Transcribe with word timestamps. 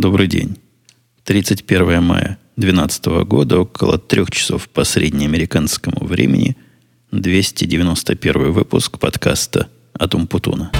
Добрый 0.00 0.26
день. 0.26 0.56
31 1.22 2.02
мая 2.02 2.36
2012 2.56 3.06
года, 3.28 3.60
около 3.60 3.96
трех 3.96 4.28
часов 4.32 4.68
по 4.68 4.82
среднеамериканскому 4.82 6.04
времени, 6.04 6.56
291 7.12 8.50
выпуск 8.50 8.98
подкаста 8.98 9.68
«Атум 9.96 10.26
Путуна». 10.26 10.72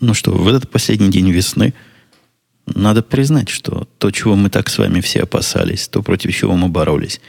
Ну 0.00 0.14
что, 0.14 0.32
в 0.32 0.48
этот 0.48 0.68
последний 0.68 1.10
день 1.12 1.30
весны– 1.30 1.74
надо 2.74 3.02
признать, 3.02 3.48
что 3.48 3.88
то, 3.98 4.10
чего 4.10 4.36
мы 4.36 4.50
так 4.50 4.68
с 4.68 4.78
вами 4.78 5.00
все 5.00 5.22
опасались, 5.22 5.88
то, 5.88 6.02
против 6.02 6.34
чего 6.34 6.56
мы 6.56 6.68
боролись, 6.68 7.20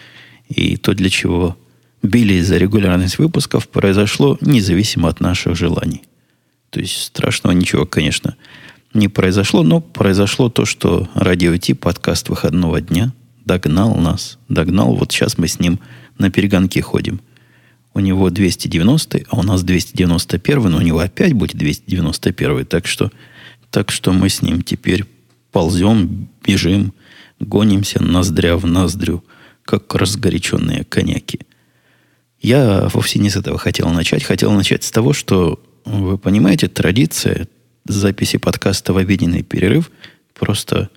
и 0.50 0.78
то, 0.78 0.94
для 0.94 1.10
чего 1.10 1.58
бились 2.02 2.48
за 2.48 2.58
регулярность 2.58 3.18
выпусков, 3.18 3.68
произошло 3.70 4.38
независимо 4.42 5.10
от 5.10 5.20
наших 5.20 5.56
желаний. 5.56 6.04
То 6.70 6.80
есть 6.80 7.02
страшного 7.02 7.54
ничего, 7.54 7.86
конечно, 7.86 8.36
не 8.94 9.08
произошло, 9.08 9.64
но 9.64 9.82
произошло 9.82 10.50
то, 10.50 10.66
что 10.66 11.08
радио 11.16 11.56
Ти, 11.58 11.74
подкаст 11.74 12.30
выходного 12.30 12.82
дня, 12.82 13.14
догнал 13.46 13.96
нас. 13.96 14.38
Догнал, 14.50 14.96
вот 14.96 15.12
сейчас 15.12 15.38
мы 15.38 15.48
с 15.48 15.60
ним 15.60 15.80
на 16.18 16.30
перегонке 16.30 16.82
ходим. 16.82 17.22
У 17.94 18.00
него 18.00 18.30
290, 18.30 19.26
а 19.30 19.38
у 19.38 19.44
нас 19.44 19.64
291, 19.64 20.70
но 20.70 20.78
у 20.78 20.82
него 20.82 21.00
опять 21.00 21.34
будет 21.34 21.58
291. 21.58 22.66
Так 22.66 22.88
что, 22.88 23.12
так 23.70 23.92
что 23.92 24.12
мы 24.14 24.30
с 24.30 24.42
ним 24.42 24.62
теперь 24.62 25.06
ползем, 25.54 26.28
бежим, 26.46 26.94
гонимся 27.40 28.04
ноздря 28.04 28.58
в 28.58 28.66
ноздрю, 28.66 29.24
как 29.64 29.96
разгоряченные 29.96 30.84
коньяки. 30.84 31.40
Я 32.42 32.90
вовсе 32.94 33.20
не 33.20 33.30
с 33.30 33.38
этого 33.38 33.58
хотел 33.58 33.88
начать. 33.90 34.24
Хотел 34.24 34.52
начать 34.52 34.84
с 34.84 34.92
того, 34.92 35.14
что, 35.14 35.64
вы 35.86 36.18
понимаете, 36.18 36.68
традиция 36.68 37.48
записи 37.86 38.38
подкаста 38.38 38.92
в 38.92 38.98
обеденный 38.98 39.44
перерыв 39.44 39.92
просто 40.34 40.90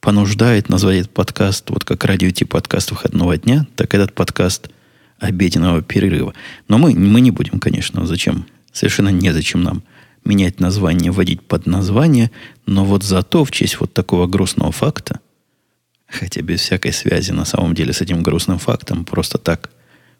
понуждает 0.00 0.68
назвать 0.68 1.00
этот 1.00 1.12
подкаст, 1.12 1.70
вот 1.70 1.84
как 1.84 2.04
радио 2.04 2.30
тип 2.30 2.50
подкаст 2.50 2.90
выходного 2.90 3.36
дня, 3.36 3.66
так 3.76 3.94
этот 3.94 4.14
подкаст 4.14 4.70
обеденного 5.18 5.82
перерыва. 5.82 6.34
Но 6.68 6.78
мы, 6.78 6.94
мы 6.94 7.20
не 7.20 7.30
будем, 7.30 7.60
конечно, 7.60 8.06
зачем? 8.06 8.46
Совершенно 8.72 9.10
незачем 9.10 9.62
нам 9.62 9.82
менять 10.24 10.60
название, 10.60 11.10
вводить 11.10 11.42
под 11.42 11.66
название, 11.66 12.30
но 12.66 12.84
вот 12.84 13.02
зато 13.02 13.44
в 13.44 13.50
честь 13.50 13.80
вот 13.80 13.92
такого 13.92 14.26
грустного 14.26 14.72
факта, 14.72 15.20
хотя 16.06 16.42
без 16.42 16.60
всякой 16.60 16.92
связи 16.92 17.32
на 17.32 17.44
самом 17.44 17.74
деле 17.74 17.92
с 17.92 18.00
этим 18.00 18.22
грустным 18.22 18.58
фактом, 18.58 19.04
просто 19.04 19.38
так 19.38 19.70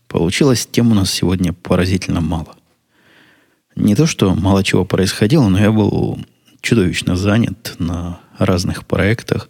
получилось, 0.08 0.66
тем 0.70 0.90
у 0.92 0.94
нас 0.94 1.12
сегодня 1.12 1.52
поразительно 1.52 2.20
мало. 2.20 2.56
Не 3.76 3.94
то, 3.94 4.06
что 4.06 4.34
мало 4.34 4.64
чего 4.64 4.84
происходило, 4.84 5.48
но 5.48 5.58
я 5.58 5.70
был 5.70 6.18
чудовищно 6.60 7.16
занят 7.16 7.76
на 7.78 8.20
разных 8.38 8.84
проектах 8.84 9.48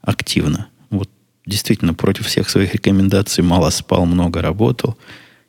активно. 0.00 0.66
Вот 0.90 1.08
действительно 1.46 1.94
против 1.94 2.26
всех 2.26 2.50
своих 2.50 2.74
рекомендаций 2.74 3.44
мало 3.44 3.70
спал, 3.70 4.04
много 4.04 4.42
работал. 4.42 4.98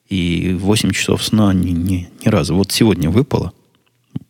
И 0.07 0.55
8 0.59 0.91
часов 0.91 1.23
сна 1.23 1.53
ни, 1.53 1.72
ни, 1.72 2.09
ни 2.23 2.30
разу. 2.30 2.55
Вот 2.55 2.72
сегодня 2.72 3.09
выпало– 3.09 3.52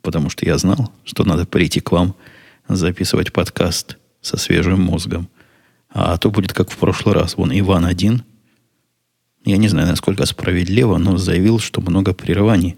потому 0.04 0.30
что 0.30 0.46
я 0.46 0.60
знал, 0.60 0.92
что 1.04 1.24
надо 1.24 1.48
прийти 1.48 1.80
к 1.80 1.92
вам 1.92 2.14
записывать 2.68 3.34
подкаст 3.34 3.98
со 4.22 4.38
свежим 4.38 4.82
мозгом. 4.82 5.28
А 5.90 6.18
то 6.18 6.30
будет 6.30 6.54
как 6.54 6.70
в 6.70 6.78
прошлый 6.78 7.16
раз. 7.16 7.38
Вон 7.38 7.58
Иван 7.58 7.86
один, 7.86 8.24
я 9.46 9.58
не 9.58 9.68
знаю, 9.68 9.88
насколько 9.88 10.26
справедливо, 10.26 10.98
но 10.98 11.18
заявил, 11.18 11.60
что 11.60 11.82
много 11.82 12.14
прерываний 12.14 12.78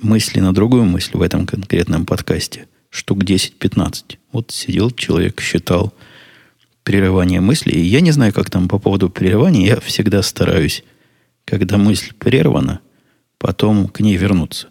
мысли 0.00 0.40
на 0.40 0.54
другую 0.54 0.84
мысль 0.84 1.12
в 1.14 1.22
этом 1.22 1.46
конкретном 1.46 2.06
подкасте. 2.06 2.68
Штук 2.90 3.24
10-15. 3.24 4.16
Вот 4.32 4.50
сидел 4.50 4.90
человек, 4.90 5.40
считал 5.40 5.94
прерывание 6.82 7.40
мысли. 7.40 7.72
И 7.72 7.80
я 7.80 8.00
не 8.00 8.10
знаю, 8.10 8.32
как 8.32 8.50
там 8.50 8.68
по 8.68 8.78
поводу 8.78 9.10
прерывания. 9.10 9.66
Я 9.66 9.80
всегда 9.80 10.22
стараюсь, 10.22 10.84
когда 11.44 11.76
мысль 11.76 12.12
прервана, 12.14 12.80
потом 13.38 13.88
к 13.88 14.00
ней 14.00 14.16
вернуться. 14.16 14.69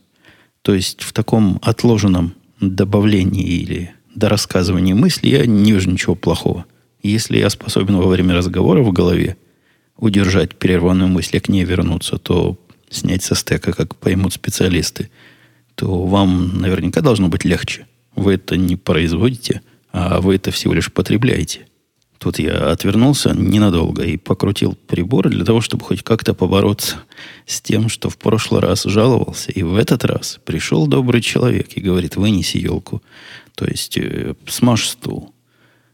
То 0.62 0.74
есть 0.74 1.02
в 1.02 1.14
таком 1.14 1.60
отложенном 1.62 2.34
добавлении 2.60 3.46
или 3.46 3.94
дорассказывании 4.16 4.94
мысли 4.94 5.30
я 5.30 5.46
не 5.46 5.72
вижу 5.72 5.90
ничего 5.90 6.16
плохого. 6.16 6.66
Если 7.02 7.38
я 7.38 7.50
способен 7.50 7.98
во 7.98 8.08
время 8.08 8.36
разговора 8.36 8.84
в 8.84 8.92
голове 8.92 9.38
удержать 9.98 10.56
прерванную 10.56 11.08
мысль 11.08 11.38
и 11.38 11.40
к 11.40 11.50
ней 11.50 11.64
вернуться, 11.64 12.18
то 12.18 12.58
снять 12.90 13.24
со 13.24 13.36
стека, 13.36 13.72
как 13.74 13.96
поймут 13.96 14.34
специалисты, 14.34 15.10
то 15.76 16.06
вам 16.06 16.60
наверняка 16.60 17.02
должно 17.02 17.30
быть 17.30 17.46
легче. 17.46 17.86
Вы 18.16 18.34
это 18.34 18.58
не 18.58 18.76
производите, 18.76 19.62
а 19.92 20.20
вы 20.20 20.36
это 20.36 20.52
всего 20.52 20.74
лишь 20.74 20.92
потребляете. 20.92 21.68
Тут 22.20 22.38
я 22.38 22.72
отвернулся 22.72 23.34
ненадолго 23.34 24.04
и 24.04 24.18
покрутил 24.18 24.76
прибор 24.88 25.30
для 25.30 25.46
того, 25.46 25.62
чтобы 25.62 25.86
хоть 25.86 26.04
как-то 26.04 26.34
побороться 26.34 26.98
с 27.46 27.62
тем, 27.62 27.88
что 27.88 28.10
в 28.10 28.18
прошлый 28.18 28.62
раз 28.62 28.84
жаловался. 28.84 29.54
И 29.54 29.64
в 29.64 29.76
этот 29.78 30.04
раз 30.04 30.38
пришел 30.44 30.86
добрый 30.86 31.22
человек 31.22 31.70
и 31.78 31.80
говорит, 31.82 32.18
вынеси 32.18 32.58
елку. 32.58 33.02
То 33.56 33.66
есть 33.66 33.98
э, 33.98 34.36
смажь 34.48 34.90
стул. 34.90 35.34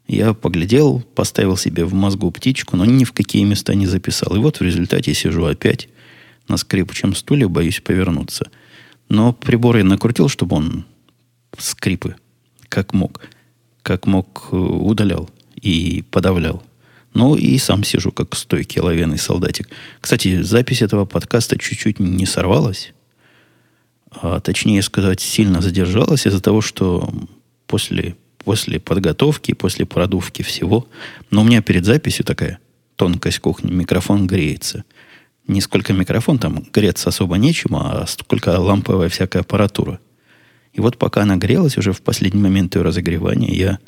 Я 0.08 0.34
поглядел, 0.34 1.02
поставил 1.14 1.58
себе 1.58 1.86
в 1.86 1.94
мозгу 1.94 2.32
птичку, 2.32 2.76
но 2.76 2.86
ни 2.86 3.04
в 3.04 3.14
какие 3.14 3.44
места 3.44 3.76
не 3.76 3.86
записал. 3.86 4.36
И 4.36 4.40
вот 4.40 4.60
в 4.60 4.62
результате 4.64 5.14
сижу 5.14 5.46
опять 5.46 5.90
на 6.48 6.58
скрипучем 6.58 7.14
стуле, 7.14 7.48
боюсь 7.48 7.82
повернуться. 7.82 8.50
Но 9.10 9.32
прибор 9.32 9.78
я 9.78 9.84
накрутил, 9.84 10.28
чтобы 10.28 10.56
он 10.56 10.86
скрипы, 11.56 12.16
как 12.68 12.96
мог, 12.96 13.22
как 13.84 14.08
мог, 14.08 14.50
э, 14.52 14.56
удалял 14.56 15.30
и 15.66 16.04
подавлял. 16.04 16.64
Ну, 17.14 17.36
и 17.36 17.58
сам 17.58 17.84
сижу, 17.84 18.12
как 18.12 18.36
стойкий 18.36 18.82
оловянный 18.82 19.18
солдатик. 19.18 19.70
Кстати, 20.00 20.42
запись 20.42 20.82
этого 20.82 21.06
подкаста 21.06 21.58
чуть-чуть 21.58 22.00
не 22.00 22.26
сорвалась. 22.26 22.94
А, 24.12 24.40
точнее 24.42 24.82
сказать, 24.82 25.22
сильно 25.22 25.62
задержалась 25.62 26.28
из-за 26.28 26.42
того, 26.42 26.62
что 26.62 27.10
после, 27.68 28.16
после 28.44 28.80
подготовки, 28.80 29.54
после 29.54 29.86
продувки 29.86 30.42
всего, 30.42 30.88
но 31.32 31.42
у 31.42 31.46
меня 31.46 31.62
перед 31.62 31.86
записью 31.86 32.26
такая 32.26 32.60
тонкость 32.96 33.40
кухни, 33.40 33.72
микрофон 33.72 34.28
греется. 34.28 34.84
Не 35.48 35.62
сколько 35.62 35.94
микрофон, 35.94 36.38
там 36.38 36.66
греться 36.74 37.10
особо 37.10 37.38
нечем, 37.38 37.76
а 37.76 38.06
сколько 38.08 38.50
ламповая 38.50 39.10
всякая 39.10 39.40
аппаратура. 39.40 40.00
И 40.74 40.82
вот 40.82 40.98
пока 40.98 41.24
она 41.24 41.38
грелась, 41.38 41.78
уже 41.78 41.94
в 41.94 42.02
последний 42.02 42.42
момент 42.42 42.76
ее 42.76 42.82
разогревания, 42.82 43.54
я 43.54 43.80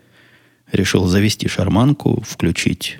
решил 0.71 1.05
завести 1.07 1.47
шарманку, 1.47 2.23
включить 2.27 2.99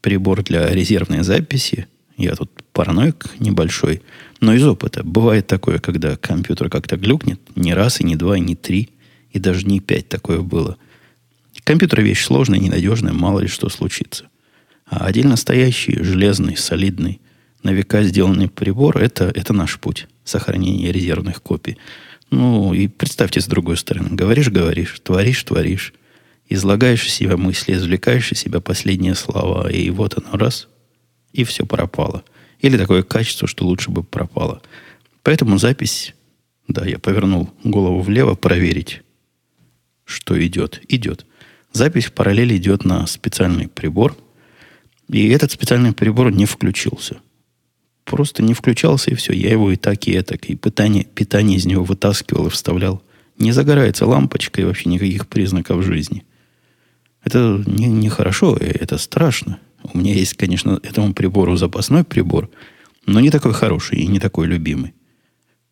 прибор 0.00 0.42
для 0.42 0.68
резервной 0.70 1.22
записи. 1.22 1.86
Я 2.16 2.34
тут 2.34 2.50
параноик 2.72 3.26
небольшой, 3.40 4.02
но 4.40 4.54
из 4.54 4.64
опыта. 4.64 5.02
Бывает 5.02 5.46
такое, 5.46 5.78
когда 5.78 6.16
компьютер 6.16 6.70
как-то 6.70 6.96
глюкнет. 6.96 7.40
Не 7.56 7.74
раз, 7.74 8.00
и 8.00 8.04
не 8.04 8.16
два, 8.16 8.36
и 8.36 8.40
не 8.40 8.54
три, 8.54 8.90
и 9.30 9.38
даже 9.38 9.66
не 9.66 9.80
пять 9.80 10.08
такое 10.08 10.40
было. 10.40 10.76
Компьютер 11.64 12.02
вещь 12.02 12.24
сложная, 12.24 12.58
ненадежная, 12.58 13.12
мало 13.12 13.40
ли 13.40 13.48
что 13.48 13.68
случится. 13.68 14.26
А 14.86 15.06
отдельно 15.06 15.36
стоящий, 15.36 16.02
железный, 16.02 16.56
солидный, 16.56 17.20
на 17.62 17.70
века 17.70 18.02
сделанный 18.02 18.48
прибор 18.48 18.98
это, 18.98 19.32
это 19.34 19.52
наш 19.54 19.78
путь 19.78 20.06
сохранения 20.24 20.92
резервных 20.92 21.42
копий. 21.42 21.78
Ну, 22.30 22.74
и 22.74 22.88
представьте 22.88 23.40
с 23.40 23.46
другой 23.46 23.76
стороны. 23.76 24.10
Говоришь, 24.10 24.50
говоришь, 24.50 25.00
творишь, 25.02 25.42
творишь 25.42 25.94
излагаешь 26.48 27.06
из 27.06 27.14
себя 27.14 27.36
мысли, 27.36 27.74
извлекаешь 27.74 28.32
из 28.32 28.38
себя 28.38 28.60
последние 28.60 29.14
слова, 29.14 29.70
и 29.70 29.90
вот 29.90 30.16
оно 30.18 30.36
раз, 30.36 30.68
и 31.32 31.44
все 31.44 31.66
пропало. 31.66 32.24
Или 32.60 32.76
такое 32.76 33.02
качество, 33.02 33.48
что 33.48 33.66
лучше 33.66 33.90
бы 33.90 34.02
пропало. 34.02 34.62
Поэтому 35.22 35.58
запись, 35.58 36.14
да, 36.68 36.84
я 36.84 36.98
повернул 36.98 37.50
голову 37.62 38.00
влево 38.00 38.34
проверить, 38.34 39.02
что 40.04 40.40
идет. 40.46 40.80
Идет. 40.88 41.26
Запись 41.72 42.06
в 42.06 42.12
параллели 42.12 42.56
идет 42.56 42.84
на 42.84 43.06
специальный 43.06 43.68
прибор, 43.68 44.16
и 45.08 45.28
этот 45.28 45.50
специальный 45.50 45.92
прибор 45.92 46.30
не 46.30 46.46
включился. 46.46 47.18
Просто 48.04 48.42
не 48.42 48.54
включался, 48.54 49.10
и 49.10 49.14
все. 49.14 49.32
Я 49.32 49.50
его 49.50 49.72
и 49.72 49.76
так, 49.76 50.06
и 50.06 50.12
это, 50.12 50.36
и 50.36 50.54
питание, 50.54 51.04
питание 51.04 51.58
из 51.58 51.64
него 51.64 51.84
вытаскивал 51.84 52.46
и 52.46 52.50
вставлял. 52.50 53.02
Не 53.38 53.52
загорается 53.52 54.06
лампочка 54.06 54.60
и 54.60 54.64
вообще 54.64 54.88
никаких 54.90 55.26
признаков 55.26 55.82
жизни– 55.82 56.24
это 57.24 57.62
не, 57.66 57.86
не 57.86 58.08
хорошо, 58.08 58.56
это 58.56 58.98
страшно. 58.98 59.58
У 59.82 59.98
меня 59.98 60.14
есть, 60.14 60.34
конечно, 60.34 60.78
этому 60.82 61.12
прибору 61.14 61.56
запасной 61.56 62.04
прибор, 62.04 62.50
но 63.06 63.20
не 63.20 63.30
такой 63.30 63.52
хороший 63.52 63.98
и 63.98 64.06
не 64.06 64.18
такой 64.18 64.46
любимый. 64.46 64.94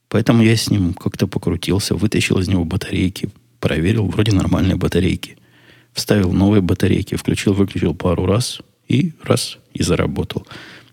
Поэтому 0.09 0.43
я 0.43 0.57
с 0.57 0.71
ним 0.71 0.93
как-то 0.93 1.27
покрутился, 1.27 1.95
вытащил 1.95 2.39
из 2.39 2.49
него 2.49 2.65
батарейки, 2.65 3.31
проверил, 3.61 4.07
вроде 4.07 4.33
нормальные 4.33 4.77
батарейки. 4.77 5.37
вставил 5.93 6.33
новые 6.33 6.63
батарейки, 6.63 7.17
включил-выключил 7.17 7.95
пару 7.95 8.25
раз 8.25 8.61
и 8.89 9.13
раз, 9.23 9.59
и 9.75 9.83
заработал. 9.83 10.47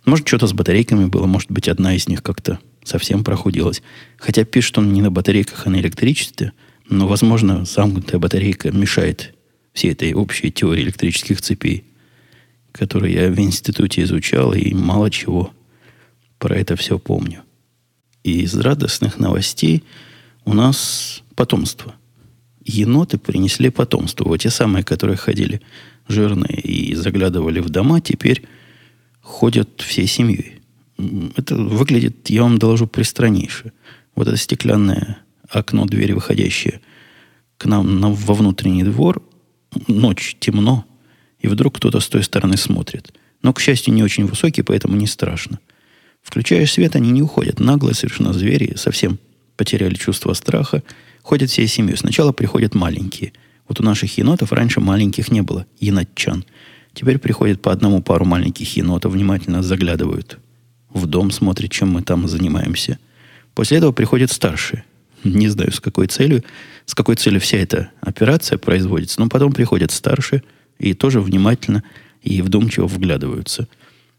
Может, 0.05 0.27
что-то 0.27 0.47
с 0.47 0.53
батарейками 0.53 1.05
было, 1.05 1.25
может 1.25 1.49
быть, 1.51 1.69
одна 1.69 1.95
из 1.95 2.09
них 2.09 2.21
как-то 2.21 2.59
совсем 2.83 3.23
прохудилась. 3.23 3.81
Хотя 4.17 4.43
пишет 4.43 4.77
он 4.77 4.91
не 4.91 5.01
на 5.01 5.09
батарейках, 5.09 5.67
а 5.67 5.69
на 5.69 5.77
электричестве, 5.77 6.51
но, 6.89 7.07
возможно, 7.07 7.63
замкнутая 7.63 8.19
батарейка 8.19 8.71
мешает 8.71 9.33
всей 9.73 9.91
этой 9.91 10.13
общей 10.13 10.51
теории 10.51 10.83
электрических 10.83 11.41
цепей, 11.41 11.85
которую 12.71 13.11
я 13.11 13.29
в 13.29 13.39
институте 13.39 14.03
изучал 14.03 14.53
и 14.53 14.73
мало 14.73 15.09
чего 15.09 15.51
про 16.37 16.55
это 16.55 16.75
все 16.75 16.97
помню. 16.99 17.41
И 18.23 18.41
из 18.41 18.55
радостных 18.55 19.19
новостей 19.19 19.83
у 20.45 20.53
нас 20.53 21.23
потомство. 21.35 21.95
Еноты 22.63 23.17
принесли 23.17 23.69
потомство. 23.69 24.25
Вот 24.25 24.37
те 24.37 24.49
самые, 24.49 24.83
которые 24.83 25.17
ходили 25.17 25.61
жирные 26.07 26.59
и 26.59 26.95
заглядывали 26.95 27.59
в 27.59 27.69
дома, 27.69 28.01
теперь 28.01 28.45
ходят 29.21 29.81
всей 29.81 30.07
семьей. 30.07 30.59
Это 31.35 31.55
выглядит, 31.55 32.29
я 32.29 32.43
вам 32.43 32.57
доложу, 32.57 32.87
пристраннейше. 32.87 33.71
Вот 34.15 34.27
это 34.27 34.37
стеклянное 34.37 35.19
окно, 35.49 35.85
дверь, 35.85 36.13
выходящее 36.13 36.81
к 37.57 37.65
нам 37.65 37.99
на, 37.99 38.09
во 38.09 38.33
внутренний 38.33 38.83
двор, 38.83 39.21
ночь, 39.87 40.37
темно, 40.39 40.85
и 41.39 41.47
вдруг 41.47 41.77
кто-то 41.77 41.99
с 41.99 42.07
той 42.07 42.23
стороны 42.23 42.57
смотрит. 42.57 43.13
Но, 43.41 43.53
к 43.53 43.59
счастью, 43.59 43.93
не 43.93 44.03
очень 44.03 44.25
высокий, 44.25 44.61
поэтому 44.61 44.95
не 44.95 45.07
страшно. 45.07 45.59
Включаешь 46.21 46.73
свет, 46.73 46.95
они 46.95 47.11
не 47.11 47.21
уходят. 47.21 47.59
Наглые 47.59 47.95
совершенно 47.95 48.33
звери, 48.33 48.75
совсем 48.75 49.19
потеряли 49.55 49.95
чувство 49.95 50.33
страха. 50.33 50.83
Ходят 51.21 51.49
всей 51.49 51.67
семьей. 51.67 51.97
Сначала 51.97 52.31
приходят 52.31 52.75
маленькие. 52.75 53.33
Вот 53.67 53.79
у 53.79 53.83
наших 53.83 54.17
енотов 54.17 54.51
раньше 54.51 54.81
маленьких 54.81 55.31
не 55.31 55.41
было, 55.41 55.65
енотчан. 55.79 56.43
Теперь 56.93 57.19
приходят 57.19 57.61
по 57.61 57.71
одному 57.71 58.01
пару 58.01 58.25
маленьких 58.25 58.75
енотов, 58.75 59.13
внимательно 59.13 59.61
заглядывают 59.61 60.39
в 60.89 61.05
дом, 61.05 61.31
смотрят, 61.31 61.71
чем 61.71 61.89
мы 61.89 62.01
там 62.01 62.27
занимаемся. 62.27 62.97
После 63.53 63.77
этого 63.77 63.91
приходят 63.91 64.31
старшие. 64.31 64.83
Не 65.23 65.49
знаю, 65.49 65.71
с 65.71 65.79
какой 65.79 66.07
целью, 66.07 66.43
с 66.85 66.95
какой 66.95 67.15
целью 67.15 67.41
вся 67.41 67.57
эта 67.57 67.91
операция 68.01 68.57
производится, 68.57 69.19
но 69.19 69.27
потом 69.27 69.51
приходят 69.51 69.91
старшие 69.91 70.43
и 70.77 70.93
тоже 70.93 71.21
внимательно 71.21 71.83
и 72.21 72.41
вдумчиво 72.41 72.87
вглядываются. 72.87 73.67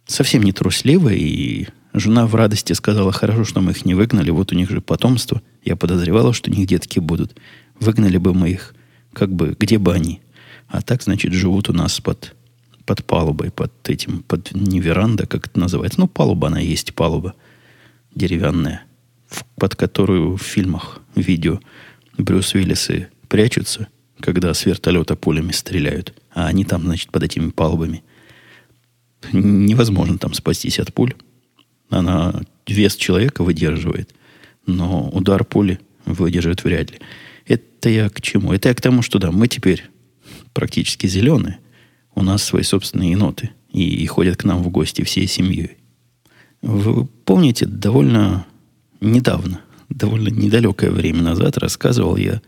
Совсем 0.07 0.43
не 0.43 0.53
трусливо, 0.53 1.11
и 1.11 1.69
жена 1.93 2.27
в 2.27 2.35
радости 2.35 2.73
сказала, 2.73 3.13
хорошо, 3.13 3.45
что 3.45 3.61
мы 3.61 3.73
их 3.73 3.85
не 3.85 3.95
выгнали, 3.95 4.31
вот 4.31 4.53
у 4.53 4.57
них 4.57 4.71
же 4.71 4.81
потомство. 4.81 5.41
Я 5.65 5.77
подозревала, 5.77 6.33
что 6.33 6.51
у 6.51 6.55
них 6.55 6.67
детки 6.67 6.99
будут. 6.99 7.37
Выгнали 7.79 8.19
бы 8.19 8.35
мы 8.35 8.51
их, 8.51 8.75
как 9.13 9.33
бы, 9.33 9.57
где 9.59 9.79
бы 9.79 9.95
они. 9.95 10.21
А 10.69 10.83
так, 10.83 11.03
значит, 11.03 11.33
живут 11.33 11.69
у 11.69 11.73
нас 11.73 12.01
под, 12.01 12.35
под 12.85 13.05
палубой, 13.05 13.51
под 13.51 13.73
этим, 13.89 14.23
под 14.23 14.53
не 14.53 14.81
веранда, 14.81 15.27
как 15.27 15.47
это 15.47 15.59
называется. 15.59 16.01
Ну, 16.01 16.09
палуба 16.09 16.49
она 16.49 16.61
есть, 16.61 16.95
палуба 16.95 17.35
деревянная, 18.15 18.85
под 19.57 19.77
которую 19.77 20.37
в 20.37 20.43
фильмах, 20.43 21.01
видео 21.15 21.61
Брюс 22.17 22.55
Уиллисы 22.55 23.09
прячутся, 23.29 23.89
когда 24.21 24.53
с 24.53 24.67
вертолета 24.67 25.17
пулями 25.17 25.53
стреляют. 25.53 26.15
А 26.33 26.47
они 26.47 26.65
там, 26.65 26.83
значит, 26.83 27.11
под 27.11 27.23
этими 27.23 27.51
палубами. 27.51 28.03
Невозможно 29.33 30.19
там 30.19 30.35
спастись 30.35 30.79
от 30.79 30.93
пуль. 30.93 31.15
Она 31.89 32.41
вес 32.67 32.97
человека 32.97 33.43
выдерживает, 33.43 34.15
но 34.67 35.09
удар 35.11 35.45
пули 35.45 35.81
выдержит 36.05 36.65
вряд 36.65 36.91
ли. 36.91 36.99
Это 37.47 37.89
я 37.89 38.09
к 38.09 38.21
чему? 38.21 38.53
Это 38.53 38.69
я 38.69 38.75
к 38.75 38.81
тому, 38.81 39.03
что 39.03 39.19
да, 39.19 39.33
мы 39.33 39.49
теперь 39.49 39.85
практически 40.53 41.07
зеленые. 41.07 41.59
У 42.15 42.23
нас 42.23 42.43
свои 42.43 42.63
собственные 42.63 43.13
еноты. 43.13 43.51
И, 43.71 44.03
и 44.03 44.07
ходят 44.07 44.37
к 44.37 44.45
нам 44.45 44.63
в 44.63 44.69
гости 44.69 45.03
всей 45.03 45.27
семьей. 45.27 45.77
Вы 46.61 47.07
помните, 47.07 47.67
довольно 47.67 48.47
недавно, 49.01 49.61
довольно 49.89 50.29
недалекое 50.29 50.91
время 50.91 51.23
назад 51.23 51.59
рассказывал 51.59 52.17
я 52.17 52.41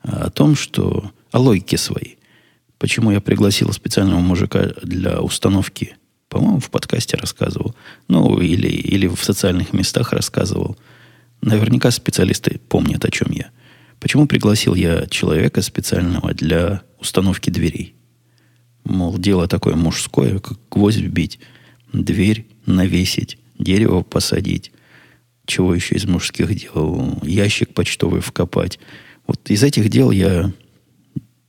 о 0.00 0.30
том, 0.30 0.56
что 0.56 1.10
о 1.30 1.38
логике 1.38 1.78
своей. 1.78 2.18
Почему 2.78 3.10
я 3.12 3.20
пригласил 3.20 3.72
специального 3.72 4.20
мужика 4.20 4.70
для 4.82 5.20
установки, 5.20 5.96
по-моему, 6.28 6.60
в 6.60 6.70
подкасте 6.70 7.16
рассказывал, 7.16 7.74
ну, 8.08 8.40
или, 8.40 8.68
или 8.68 9.06
в 9.06 9.22
социальных 9.22 9.72
местах 9.72 10.12
рассказывал. 10.12 10.78
Наверняка 11.42 11.90
специалисты 11.90 12.58
помнят, 12.68 13.04
о 13.04 13.10
чем 13.10 13.30
я. 13.32 13.50
Почему 14.00 14.26
пригласил 14.26 14.74
я 14.74 15.06
человека 15.06 15.60
специального 15.62 16.32
для 16.32 16.82
установки 16.98 17.50
дверей? 17.50 17.94
Мол, 18.84 19.18
дело 19.18 19.46
такое 19.46 19.76
мужское, 19.76 20.38
как 20.38 20.58
гвоздь 20.70 20.98
вбить, 20.98 21.38
дверь 21.92 22.46
навесить, 22.66 23.38
дерево 23.58 24.02
посадить. 24.02 24.72
Чего 25.46 25.74
еще 25.74 25.96
из 25.96 26.04
мужских 26.06 26.54
дел? 26.54 27.18
Ящик 27.22 27.74
почтовый 27.74 28.20
вкопать. 28.20 28.78
Вот 29.26 29.50
из 29.50 29.62
этих 29.62 29.88
дел 29.88 30.10
я 30.10 30.52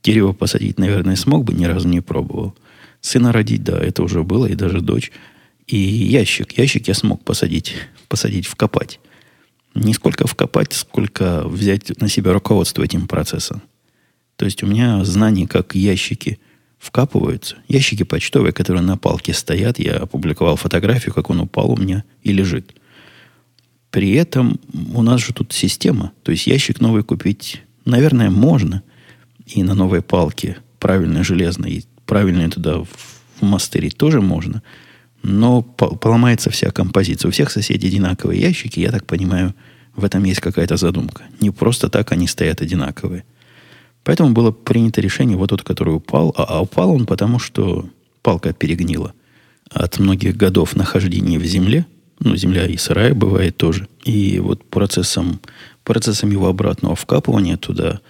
дерево 0.02 0.32
посадить, 0.32 0.78
наверное, 0.78 1.16
смог 1.16 1.44
бы, 1.44 1.54
ни 1.54 1.64
разу 1.64 1.88
не 1.88 2.00
пробовал. 2.00 2.54
Сына 3.00 3.32
родить, 3.32 3.64
да, 3.64 3.78
это 3.78 4.02
уже 4.02 4.22
было, 4.22 4.46
и 4.46 4.54
даже 4.54 4.80
дочь. 4.80 5.12
И 5.66 5.76
ящик. 5.76 6.56
Ящик 6.58 6.88
я 6.88 6.94
смог 6.94 7.24
посадить, 7.24 7.74
посадить, 8.08 8.46
вкопать. 8.46 9.00
Не 9.74 9.94
сколько 9.94 10.26
вкопать, 10.26 10.72
сколько 10.72 11.46
взять 11.48 12.00
на 12.00 12.08
себя 12.08 12.32
руководство 12.32 12.82
этим 12.82 13.08
процессом. 13.08 13.62
То 14.36 14.44
есть 14.44 14.62
у 14.62 14.66
меня 14.66 15.04
знаний, 15.04 15.46
как 15.46 15.74
ящики 15.74 16.38
вкапываются. 16.78 17.56
Ящики 17.68 18.02
почтовые, 18.02 18.52
которые 18.52 18.82
на 18.82 18.96
палке 18.96 19.32
стоят. 19.32 19.78
Я 19.78 19.96
опубликовал 19.96 20.56
фотографию, 20.56 21.14
как 21.14 21.30
он 21.30 21.40
упал 21.40 21.72
у 21.72 21.76
меня 21.76 22.04
и 22.22 22.32
лежит. 22.32 22.74
При 23.94 24.10
этом 24.14 24.58
у 24.92 25.02
нас 25.02 25.20
же 25.20 25.32
тут 25.32 25.52
система. 25.52 26.10
То 26.24 26.32
есть 26.32 26.48
ящик 26.48 26.80
новый 26.80 27.04
купить, 27.04 27.62
наверное, 27.84 28.28
можно. 28.28 28.82
И 29.46 29.62
на 29.62 29.74
новой 29.74 30.02
палке 30.02 30.56
правильно 30.80 31.22
железной, 31.22 31.84
правильно 32.04 32.50
туда 32.50 32.82
вмастерить 33.40 33.96
тоже 33.96 34.20
можно. 34.20 34.64
Но 35.22 35.62
поломается 35.62 36.50
вся 36.50 36.72
композиция. 36.72 37.28
У 37.28 37.30
всех 37.30 37.52
соседей 37.52 37.86
одинаковые 37.86 38.40
ящики. 38.40 38.80
Я 38.80 38.90
так 38.90 39.06
понимаю, 39.06 39.54
в 39.94 40.04
этом 40.04 40.24
есть 40.24 40.40
какая-то 40.40 40.76
задумка. 40.76 41.22
Не 41.40 41.52
просто 41.52 41.88
так 41.88 42.10
они 42.10 42.26
стоят 42.26 42.62
одинаковые. 42.62 43.24
Поэтому 44.02 44.32
было 44.32 44.50
принято 44.50 45.02
решение, 45.02 45.36
вот 45.36 45.50
тот, 45.50 45.62
который 45.62 45.94
упал, 45.94 46.34
а, 46.36 46.42
а 46.42 46.62
упал 46.62 46.90
он 46.90 47.06
потому, 47.06 47.38
что 47.38 47.88
палка 48.22 48.52
перегнила 48.52 49.14
от 49.70 50.00
многих 50.00 50.36
годов 50.36 50.74
нахождения 50.74 51.38
в 51.38 51.44
земле. 51.44 51.86
Ну, 52.24 52.36
земля 52.36 52.66
и 52.66 52.76
сырая 52.76 53.14
бывает 53.14 53.56
тоже. 53.56 53.86
И 54.04 54.40
вот 54.40 54.64
процессом, 54.64 55.40
процессом 55.84 56.30
его 56.30 56.48
обратного 56.48 56.96
вкапывания 56.96 57.56
туда, 57.56 58.00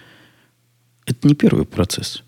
это 1.05 1.27
не 1.27 1.35
первый 1.35 1.65
процесс. 1.65 2.23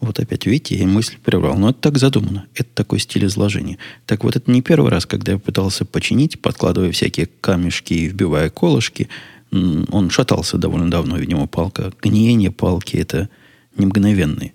Вот 0.00 0.20
опять, 0.20 0.44
видите, 0.44 0.76
я 0.76 0.86
мысль 0.86 1.16
прервал. 1.24 1.56
Но 1.56 1.70
это 1.70 1.80
так 1.80 1.96
задумано. 1.96 2.46
Это 2.54 2.68
такой 2.74 2.98
стиль 2.98 3.24
изложения. 3.24 3.78
Так 4.04 4.24
вот, 4.24 4.36
это 4.36 4.50
не 4.50 4.60
первый 4.60 4.90
раз, 4.90 5.06
когда 5.06 5.32
я 5.32 5.38
пытался 5.38 5.86
починить, 5.86 6.42
подкладывая 6.42 6.92
всякие 6.92 7.26
камешки 7.40 7.94
и 7.94 8.08
вбивая 8.08 8.50
колышки– 8.50 9.08
он 9.52 10.10
шатался 10.10 10.58
довольно 10.58 10.90
давно, 10.90 11.16
видимо, 11.16 11.46
палка. 11.46 11.92
Гниение 12.02 12.50
палки– 12.50 12.96
это 12.98 13.28
не 13.76 13.86
мгновенный, 13.86 14.54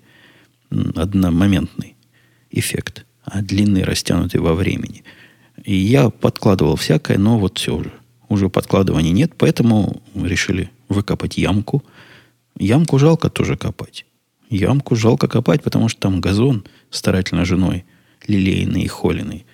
одномоментный 0.70 1.96
эффект, 2.50 3.06
а 3.24 3.42
длинный, 3.42 3.84
растянутый 3.84 4.42
во 4.42 4.54
времени. 4.54 5.04
И 5.64 5.76
я 5.76 6.10
подкладывал 6.10 6.76
всякое, 6.76 7.18
но 7.18 7.38
вот 7.38 7.58
все 7.58 7.76
уже. 7.76 7.92
Уже 8.30 8.50
подкладываний 8.50 9.12
нет, 9.12 9.34
поэтому 9.38 10.02
решили 10.16 10.70
выкопать 10.90 11.38
ямку. 11.38 11.84
Ямку 12.58 12.98
жалко 12.98 13.30
тоже 13.30 13.58
копать. 13.58 14.06
Ямку 14.50 14.96
жалко 14.96 15.28
копать, 15.28 15.64
потому 15.64 15.90
что 15.90 16.02
там 16.02 16.22
газон 16.22 16.66
старательно 16.90 17.46
женой 17.46 17.86
лилейный 18.28 18.84
и 18.84 18.88
холеный. 18.88 19.46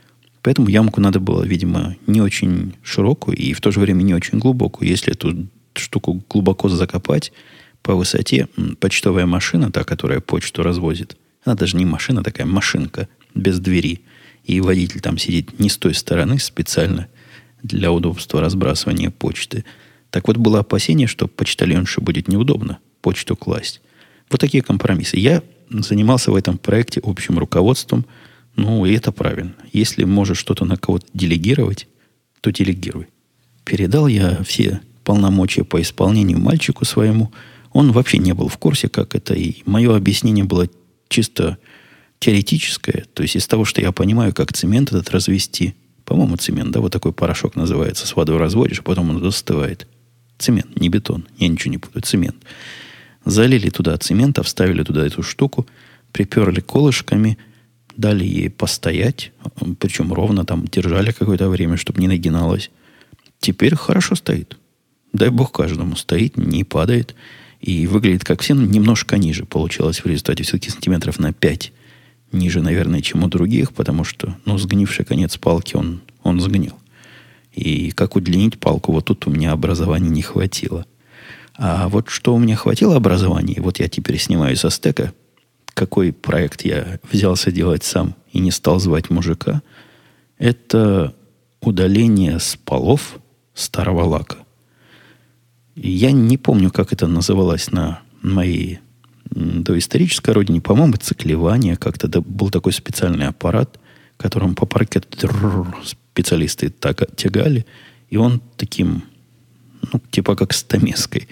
Поэтому 0.42 0.70
ямку 0.70 1.02
надо 1.02 1.20
было, 1.20 1.44
видимо, 1.44 1.96
не 2.06 2.22
очень 2.22 2.76
широкую 2.84 3.36
и 3.38 3.54
в 3.54 3.62
то 3.62 3.72
же 3.72 3.80
время 3.80 4.04
не 4.04 4.14
очень 4.14 4.40
глубокую. 4.40 4.88
Если 4.88 5.14
эту 5.14 5.48
штуку 5.74 6.24
глубоко 6.30 6.70
закопать 6.70 7.32
по 7.82 7.96
высоте, 7.96 8.48
почтовая 8.80 9.26
машина, 9.26 9.72
та, 9.72 9.84
которая 9.84 10.20
почту 10.20 10.64
развозит, 10.64 11.18
она 11.44 11.56
даже 11.56 11.78
не 11.78 11.86
машина, 11.86 12.24
такая 12.24 12.46
машинка 12.46 13.08
без 13.36 13.60
двери. 13.60 14.02
И 14.48 14.60
водитель 14.60 15.02
там 15.02 15.20
сидит 15.20 15.60
не 15.60 15.70
с 15.70 15.78
той 15.78 15.94
стороны 15.94 16.40
специально 16.40 17.08
для 17.62 17.92
удобства 17.92 18.42
разбрасывания 18.42 19.12
почты. 19.12 19.64
Так 20.10 20.28
вот, 20.28 20.38
было 20.38 20.60
опасение, 20.60 21.08
что 21.08 21.28
почтальонше 21.28 22.02
будет 22.02 22.28
неудобно 22.28 22.80
почту 23.02 23.36
класть. 23.36 23.82
Вот 24.32 24.42
такие 24.42 24.64
компромиссы. 24.64 25.18
Я 25.18 25.44
занимался 25.70 26.32
в 26.32 26.36
этом 26.36 26.58
проекте 26.58 27.00
общим 27.04 27.38
руководством– 27.38 28.06
ну, 28.58 28.86
и 28.88 28.94
это 28.94 29.12
правильно. 29.12 29.54
Если 29.72 30.04
можешь 30.04 30.40
что-то 30.40 30.66
на 30.66 30.78
кого-то 30.78 31.06
делегировать, 31.14 31.88
то 32.42 32.52
делегируй. 32.52 33.08
Передал 33.64 34.08
я 34.08 34.44
все 34.44 34.82
полномочия 35.04 35.64
по 35.64 35.80
исполнению 35.80 36.40
мальчику 36.40 36.84
своему. 36.84 37.32
Он 37.72 37.92
вообще 37.92 38.18
не 38.18 38.34
был 38.34 38.48
в 38.48 38.58
курсе, 38.58 38.90
как 38.90 39.16
это, 39.16 39.36
и 39.36 39.62
мое 39.66 39.96
объяснение 39.96 40.44
было 40.44 40.68
чисто 41.08 41.60
теоретическое, 42.20 43.06
то 43.14 43.24
есть 43.24 43.36
из 43.36 43.48
того, 43.48 43.66
что 43.66 43.82
я 43.82 43.92
понимаю, 43.92 44.34
как 44.34 44.54
цемент 44.54 44.90
этот 44.90 45.10
развести, 45.12 45.76
по-моему, 46.06 46.38
цемент, 46.38 46.72
да, 46.72 46.80
вот 46.80 46.92
такой 46.92 47.14
порошок 47.14 47.56
называется, 47.56 48.08
с 48.08 48.16
водой 48.16 48.38
разводишь, 48.38 48.80
а 48.80 48.84
потом 48.84 49.10
он 49.10 49.22
застывает. 49.22 49.88
Цемент, 50.38 50.80
не 50.80 50.90
бетон, 50.90 51.28
я 51.38 51.48
ничего 51.48 51.72
не 51.72 51.78
путаю, 51.78 52.04
цемент. 52.04 52.38
Залили 53.26 53.70
туда 53.70 53.98
цемента, 53.98 54.44
вставили 54.44 54.84
туда 54.84 55.06
эту 55.06 55.22
штуку, 55.22 55.68
приперли 56.12 56.62
колышками, 56.62 57.38
дали 57.96 58.24
ей 58.24 58.50
постоять, 58.50 59.32
причем 59.80 60.14
ровно 60.14 60.46
там 60.46 60.66
держали 60.68 61.12
какое-то 61.12 61.50
время, 61.50 61.78
чтобы 61.78 62.00
не 62.00 62.08
нагиналось. 62.08 62.72
Теперь 63.40 63.76
хорошо 63.76 64.16
стоит. 64.16 64.58
Дай 65.14 65.30
бог 65.30 65.52
каждому 65.52 65.96
стоит, 65.96 66.38
не 66.38 66.64
падает. 66.64 67.16
И 67.60 67.88
выглядит 67.88 68.24
как 68.24 68.42
все, 68.42 68.54
немножко 68.54 69.18
ниже 69.18 69.46
получилось 69.46 70.00
в 70.00 70.06
результате. 70.06 70.44
Все-таки 70.44 70.70
сантиметров 70.70 71.18
на 71.20 71.34
5 71.34 71.74
ниже, 72.38 72.62
наверное, 72.62 73.02
чем 73.02 73.24
у 73.24 73.28
других, 73.28 73.74
потому 73.74 74.04
что, 74.04 74.36
ну, 74.46 74.58
сгнивший 74.58 75.06
конец 75.06 75.38
палки, 75.38 75.76
он, 75.76 76.02
он 76.24 76.40
сгнил. 76.40 76.74
И 77.54 77.92
как 77.92 78.16
удлинить 78.16 78.60
палку, 78.60 78.92
вот 78.92 79.06
тут 79.06 79.28
у 79.28 79.32
меня 79.32 79.52
образования 79.52 80.10
не 80.10 80.22
хватило. 80.22 80.86
А 81.56 81.90
вот 81.90 82.10
что 82.10 82.36
у 82.36 82.40
меня 82.40 82.56
хватило 82.56 82.96
образования, 82.96 83.60
вот 83.60 83.80
я 83.80 83.90
теперь 83.90 84.20
снимаю 84.20 84.56
со 84.56 84.70
стека, 84.70 85.14
какой 85.74 86.14
проект 86.14 86.62
я 86.64 87.00
взялся 87.12 87.52
делать 87.52 87.84
сам 87.84 88.16
и 88.32 88.40
не 88.40 88.52
стал 88.52 88.80
звать 88.80 89.10
мужика, 89.10 89.62
это 90.38 91.16
удаление 91.62 92.40
с 92.40 92.56
полов 92.56 93.20
старого 93.54 94.04
лака. 94.04 94.38
Я 95.76 96.12
не 96.12 96.38
помню, 96.38 96.72
как 96.72 96.94
это 96.94 97.08
называлось 97.08 97.72
на 97.72 98.02
моей 98.22 98.80
доисторической 99.32 100.34
родине. 100.34 100.62
По-моему, 100.62 100.94
циклевание. 100.94 101.76
Как-то 101.76 102.22
был 102.22 102.50
такой 102.50 102.74
специальный 102.74 103.28
аппарат, 103.28 103.80
которым 104.18 104.56
по 104.56 104.66
паркету 104.66 105.08
специалисты 105.84 106.70
так 106.70 107.16
тягали. 107.16 107.66
И 108.10 108.18
он 108.18 108.42
таким, 108.56 109.04
ну, 109.92 110.02
типа 110.10 110.36
как 110.36 110.54
стамеской 110.54 111.28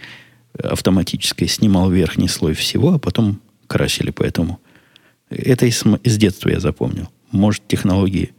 автоматической 0.61 1.47
снимал 1.47 1.89
верхний 1.91 2.27
слой 2.27 2.53
всего, 2.53 2.93
а 2.93 2.99
потом 2.99 3.41
красили. 3.67 4.11
Поэтому 4.11 4.59
это 5.29 5.65
из, 5.65 5.83
из 6.03 6.17
детства 6.17 6.49
я 6.49 6.59
запомнил. 6.59 7.09
Может, 7.31 7.67
технологии 7.67 8.33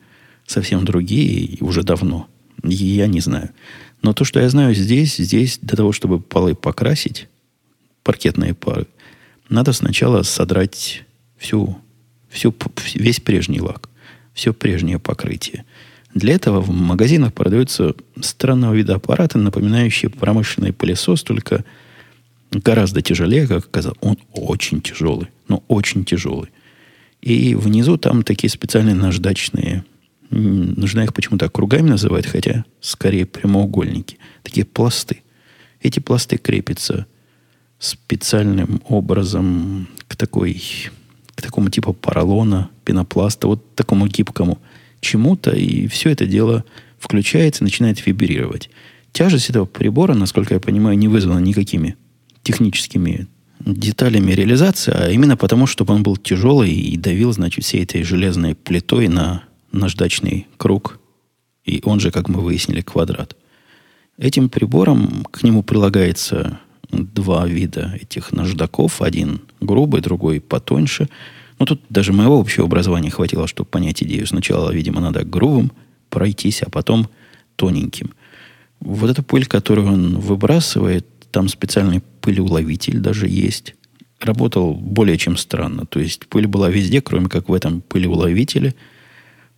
совсем 0.46 0.84
другие 0.84 1.58
уже 1.60 1.82
давно. 1.82 2.28
Я 2.62 3.06
не 3.06 3.20
знаю. 3.20 3.50
Но 4.02 4.12
то, 4.12 4.25
что 4.25 4.40
я 4.40 4.48
знаю 4.48 4.75
здесь, 4.75 5.16
здесь 5.16 5.58
для 5.60 5.76
того, 5.76 5.92
чтобы 5.92 6.20
полы 6.20 6.54
покрасить, 6.54 7.28
паркетные 8.02 8.54
пары, 8.54 8.86
надо 9.49 9.73
сначала 9.73 10.23
содрать 10.23 11.05
всю, 11.37 11.79
всю, 12.29 12.55
весь 12.95 13.21
прежний 13.21 13.61
лак, 13.61 13.88
все 14.35 14.53
прежнее 14.53 14.99
покрытие. 14.99 15.65
Для 16.15 16.35
этого 16.35 16.61
в 16.61 16.71
магазинах 16.71 17.35
продаются 17.35 17.95
странного 18.21 18.75
вида 18.75 18.95
аппараты, 18.95 19.38
напоминающие 19.38 20.11
промышленный 20.11 20.73
пылесос, 20.73 21.23
только 21.23 21.65
гораздо 22.50 23.03
тяжелее, 23.03 23.47
как 23.47 23.67
оказалось. 23.67 23.99
Он 24.00 24.19
очень 24.33 24.81
тяжелый, 24.81 25.29
но 25.49 25.62
очень 25.69 26.05
тяжелый. 26.05 26.49
И 27.21 27.55
внизу 27.55 27.99
там 27.99 28.23
такие 28.23 28.50
специальные 28.50 28.95
наждачные 28.95 29.85
Нужно 30.31 31.03
их 31.03 31.15
почему-то 31.15 31.49
кругами 31.49 31.91
называть, 31.91 32.26
хотя 32.26 32.65
скорее 32.81 33.26
прямоугольники. 33.26 34.19
Такие 34.43 34.67
пласты. 34.67 35.23
Эти 35.81 36.00
пласты 36.00 36.37
крепятся 36.37 37.07
специальным 37.78 38.80
образом 38.88 39.88
к 40.09 40.16
такой 40.16 40.62
к 41.35 41.42
такому 41.42 41.68
типу 41.68 41.92
поролона, 41.92 42.71
пенопласта, 42.85 43.47
вот 43.47 43.75
такому 43.75 44.06
гибкому 44.06 44.59
чему-то, 45.00 45.50
и 45.50 45.87
все 45.87 46.11
это 46.11 46.26
дело 46.26 46.64
включается 46.99 47.62
и 47.62 47.64
начинает 47.64 48.04
вибрировать. 48.06 48.71
Тяжесть 49.12 49.50
этого 49.50 49.66
прибора, 49.66 50.14
насколько 50.14 50.54
я 50.54 50.61
понимаю, 50.61 50.97
не 50.99 51.09
вызвана 51.09 51.38
никакими 51.38 51.97
техническими 52.42 53.28
деталями 53.61 54.33
реализации, 54.33 54.92
а 54.92 55.11
именно 55.11 55.37
потому, 55.37 55.66
чтобы 55.66 55.95
он 55.95 56.02
был 56.02 56.16
тяжелый 56.16 56.73
и 56.73 56.97
давил, 56.97 57.33
значит, 57.33 57.64
всей 57.64 57.83
этой 57.83 58.02
железной 58.02 58.54
плитой 58.54 59.09
на 59.09 59.45
наждачный 59.73 60.47
круг, 60.56 61.00
и 61.64 61.80
он 61.85 62.00
же, 62.00 62.11
как 62.11 62.28
мы 62.28 62.40
выяснили, 62.40 62.80
квадрат. 62.80 63.37
Этим 64.18 64.49
прибором 64.49 65.26
к 65.30 65.42
нему 65.42 65.62
прилагается 65.62 66.61
два 66.90 67.47
вида 67.47 67.97
этих 68.00 68.33
наждаков. 68.33 69.02
Один 69.02 69.40
грубый, 69.61 70.00
другой 70.00 70.40
потоньше. 70.40 71.09
Но 71.59 71.66
тут 71.66 71.81
даже 71.88 72.12
моего 72.12 72.38
общего 72.38 72.66
образования 72.66 73.11
хватило, 73.11 73.47
чтобы 73.47 73.69
понять 73.69 74.02
идею. 74.02 74.26
Сначала, 74.26 74.71
видимо, 74.71 75.00
надо 75.00 75.25
грубым 75.25 75.73
пройтись, 76.11 76.62
а 76.62 76.71
потом 76.71 77.09
тоненьким. 77.57 78.12
Вот 78.81 79.11
эта 79.11 79.23
пыль, 79.23 79.47
которую 79.47 79.88
он 79.88 80.19
выбрасывает, 80.19 81.07
там 81.31 81.49
специальный 81.49 82.02
пылеуловитель 82.21 82.99
даже 82.99 83.26
есть. 83.28 83.75
Работал 84.21 84.75
более 84.75 85.16
чем 85.16 85.37
странно. 85.37 85.87
То 85.87 85.99
есть 86.00 86.26
пыль 86.26 86.47
была 86.47 86.69
везде, 86.69 87.00
кроме 87.00 87.28
как 87.28 87.49
в 87.49 87.55
этом 87.55 87.81
пылеуловителе– 87.81 88.75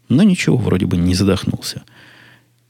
но 0.09 0.23
ничего, 0.23 0.57
вроде 0.57 0.87
бы 0.87 0.97
не 0.97 1.15
задохнулся. 1.15 1.83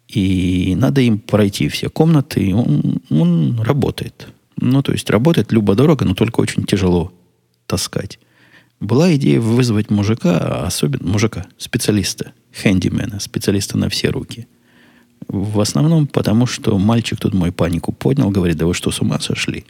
И 0.08 0.74
надо 0.76 1.00
им 1.00 1.18
пройти 1.18 1.68
все 1.68 1.88
комнаты, 1.88 2.54
он, 2.54 3.00
он 3.10 3.60
работает. 3.60 4.28
Ну, 4.60 4.82
то 4.82 4.92
есть 4.92 5.08
работает 5.10 5.52
любо-дорого, 5.52 6.04
но 6.04 6.14
только 6.14 6.40
очень 6.40 6.64
тяжело 6.64 7.12
таскать. 7.66 8.18
Была 8.80 9.14
идея 9.16 9.40
вызвать 9.40 9.90
мужика, 9.90 10.64
особенно 10.64 11.08
мужика, 11.08 11.46
специалиста, 11.58 12.32
хендимена, 12.54 13.20
специалиста 13.20 13.76
на 13.76 13.88
все 13.88 14.08
руки. 14.08 14.46
В 15.26 15.60
основном 15.60 16.06
потому, 16.06 16.46
что 16.46 16.78
мальчик 16.78 17.18
тут 17.18 17.34
мой 17.34 17.52
панику 17.52 17.92
поднял, 17.92 18.30
говорит, 18.30 18.56
да 18.56 18.66
вы 18.66 18.74
что, 18.74 18.90
с 18.90 19.00
ума 19.00 19.18
сошли? 19.20 19.64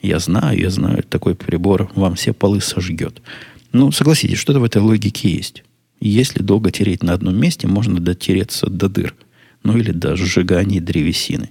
Я 0.00 0.18
знаю, 0.18 0.58
я 0.58 0.70
знаю, 0.70 1.02
такой 1.02 1.34
прибор 1.34 1.90
вам 1.94 2.14
все 2.14 2.32
полы 2.32 2.60
сожгет. 2.60 3.22
Ну, 3.72 3.90
согласитесь, 3.90 4.38
что-то 4.38 4.60
в 4.60 4.64
этой 4.64 4.80
логике 4.80 5.30
есть. 5.30 5.64
Если 6.00 6.42
долго 6.42 6.70
тереть 6.70 7.02
на 7.02 7.12
одном 7.12 7.36
месте, 7.36 7.66
можно 7.66 7.98
дотереться 7.98 8.68
до 8.68 8.88
дыр. 8.88 9.14
Ну 9.62 9.76
или 9.76 9.90
до 9.90 10.16
сжигания 10.16 10.80
древесины. 10.80 11.50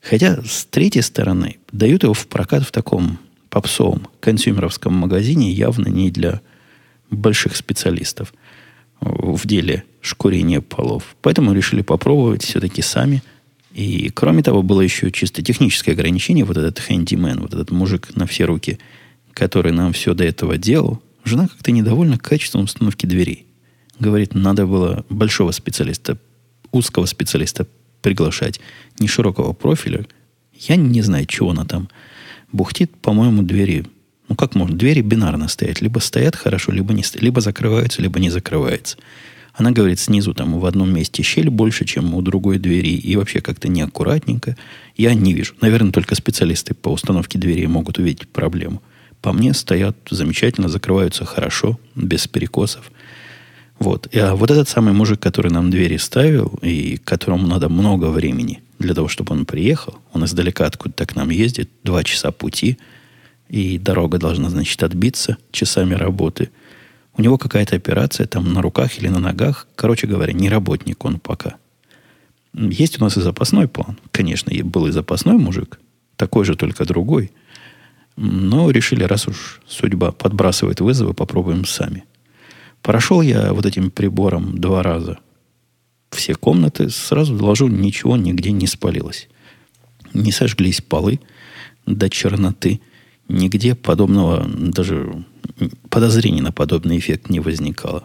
Хотя, 0.00 0.42
с 0.42 0.64
третьей 0.64 1.02
стороны, 1.02 1.58
дают 1.72 2.02
его 2.02 2.14
в 2.14 2.26
прокат 2.26 2.62
в 2.62 2.72
таком 2.72 3.18
попсовом 3.50 4.08
консюмеровском 4.20 4.94
магазине 4.94 5.52
явно 5.52 5.88
не 5.88 6.10
для 6.10 6.40
больших 7.10 7.56
специалистов 7.56 8.32
в 9.00 9.46
деле 9.46 9.84
шкурения 10.00 10.60
полов. 10.60 11.16
Поэтому 11.20 11.52
решили 11.52 11.82
попробовать 11.82 12.44
все-таки 12.44 12.82
сами. 12.82 13.22
И 13.72 14.10
кроме 14.10 14.42
того, 14.42 14.62
было 14.62 14.80
еще 14.80 15.10
чисто 15.10 15.42
техническое 15.42 15.92
ограничение. 15.92 16.44
Вот 16.44 16.56
этот 16.56 16.78
хэндимен, 16.78 17.40
вот 17.40 17.54
этот 17.54 17.70
мужик 17.70 18.14
на 18.14 18.26
все 18.26 18.44
руки, 18.44 18.78
который 19.32 19.72
нам 19.72 19.92
все 19.92 20.14
до 20.14 20.24
этого 20.24 20.56
делал, 20.56 21.02
жена 21.24 21.48
как-то 21.48 21.72
недовольна 21.72 22.18
качеством 22.18 22.64
установки 22.64 23.06
дверей. 23.06 23.46
Говорит, 23.98 24.34
надо 24.34 24.66
было 24.66 25.04
большого 25.10 25.52
специалиста, 25.52 26.18
узкого 26.72 27.06
специалиста 27.06 27.66
приглашать, 28.00 28.60
не 28.98 29.08
широкого 29.08 29.52
профиля. 29.52 30.06
Я 30.54 30.76
не 30.76 31.02
знаю, 31.02 31.26
чего 31.26 31.50
она 31.50 31.64
там 31.64 31.88
бухтит. 32.52 32.94
По-моему, 32.96 33.42
двери... 33.42 33.86
Ну, 34.28 34.36
как 34.36 34.54
можно? 34.54 34.76
Двери 34.76 35.00
бинарно 35.00 35.48
стоят. 35.48 35.80
Либо 35.80 35.98
стоят 35.98 36.36
хорошо, 36.36 36.72
либо 36.72 36.92
не 36.92 37.02
стоят. 37.02 37.22
Либо 37.22 37.40
закрываются, 37.40 38.02
либо 38.02 38.20
не 38.20 38.30
закрываются. 38.30 38.96
Она 39.54 39.72
говорит, 39.72 39.98
снизу 39.98 40.34
там 40.34 40.58
в 40.58 40.66
одном 40.66 40.94
месте 40.94 41.22
щель 41.22 41.50
больше, 41.50 41.84
чем 41.84 42.14
у 42.14 42.22
другой 42.22 42.58
двери. 42.58 42.90
И 42.90 43.16
вообще 43.16 43.40
как-то 43.40 43.68
неаккуратненько. 43.68 44.56
Я 44.96 45.14
не 45.14 45.34
вижу. 45.34 45.54
Наверное, 45.60 45.92
только 45.92 46.14
специалисты 46.14 46.74
по 46.74 46.90
установке 46.90 47.38
дверей 47.38 47.66
могут 47.66 47.98
увидеть 47.98 48.28
проблему. 48.28 48.82
По 49.20 49.32
мне 49.32 49.52
стоят 49.52 49.96
замечательно, 50.10 50.68
закрываются 50.68 51.24
хорошо, 51.24 51.78
без 51.94 52.26
перекосов. 52.26 52.90
Вот. 53.80 54.14
А 54.14 54.34
вот 54.34 54.50
этот 54.50 54.68
самый 54.68 54.92
мужик, 54.92 55.18
который 55.20 55.50
нам 55.50 55.70
двери 55.70 55.96
ставил, 55.96 56.58
и 56.60 56.98
которому 56.98 57.46
надо 57.46 57.70
много 57.70 58.06
времени 58.10 58.62
для 58.78 58.94
того, 58.94 59.08
чтобы 59.08 59.32
он 59.32 59.46
приехал, 59.46 59.98
он 60.12 60.24
издалека 60.24 60.66
откуда-то 60.66 61.06
к 61.06 61.16
нам 61.16 61.30
ездит, 61.30 61.70
два 61.82 62.04
часа 62.04 62.30
пути, 62.30 62.78
и 63.48 63.78
дорога 63.78 64.18
должна, 64.18 64.50
значит, 64.50 64.82
отбиться 64.82 65.38
часами 65.50 65.94
работы. 65.94 66.50
У 67.16 67.22
него 67.22 67.38
какая-то 67.38 67.74
операция 67.74 68.26
там 68.26 68.52
на 68.52 68.62
руках 68.62 68.98
или 68.98 69.08
на 69.08 69.18
ногах. 69.18 69.66
Короче 69.74 70.06
говоря, 70.06 70.32
не 70.32 70.50
работник 70.50 71.04
он 71.04 71.18
пока. 71.18 71.56
Есть 72.54 73.00
у 73.00 73.04
нас 73.04 73.16
и 73.16 73.20
запасной 73.20 73.66
план. 73.66 73.98
Конечно, 74.12 74.52
был 74.62 74.86
и 74.86 74.90
запасной 74.92 75.36
мужик, 75.36 75.80
такой 76.16 76.44
же, 76.44 76.54
только 76.54 76.84
другой. 76.84 77.32
Но 78.16 78.70
решили, 78.70 79.04
раз 79.04 79.26
уж 79.26 79.62
судьба 79.66 80.12
подбрасывает 80.12 80.80
вызовы, 80.80 81.14
попробуем 81.14 81.64
сами. 81.64 82.04
Прошел 82.82 83.20
я 83.20 83.52
вот 83.52 83.66
этим 83.66 83.90
прибором 83.90 84.58
два 84.58 84.82
раза. 84.82 85.18
Все 86.10 86.34
комнаты, 86.34 86.90
сразу 86.90 87.36
доложу, 87.36 87.68
ничего 87.68 88.16
нигде 88.16 88.50
не 88.52 88.66
спалилось. 88.66 89.28
Не 90.12 90.32
сожглись 90.32 90.80
полы 90.80 91.20
до 91.86 92.10
черноты, 92.10 92.80
Нигде 93.30 93.76
подобного, 93.76 94.44
даже 94.44 95.24
подозрений 95.88 96.40
на 96.40 96.50
подобный 96.50 96.98
эффект 96.98 97.30
не 97.30 97.38
возникало. 97.38 98.02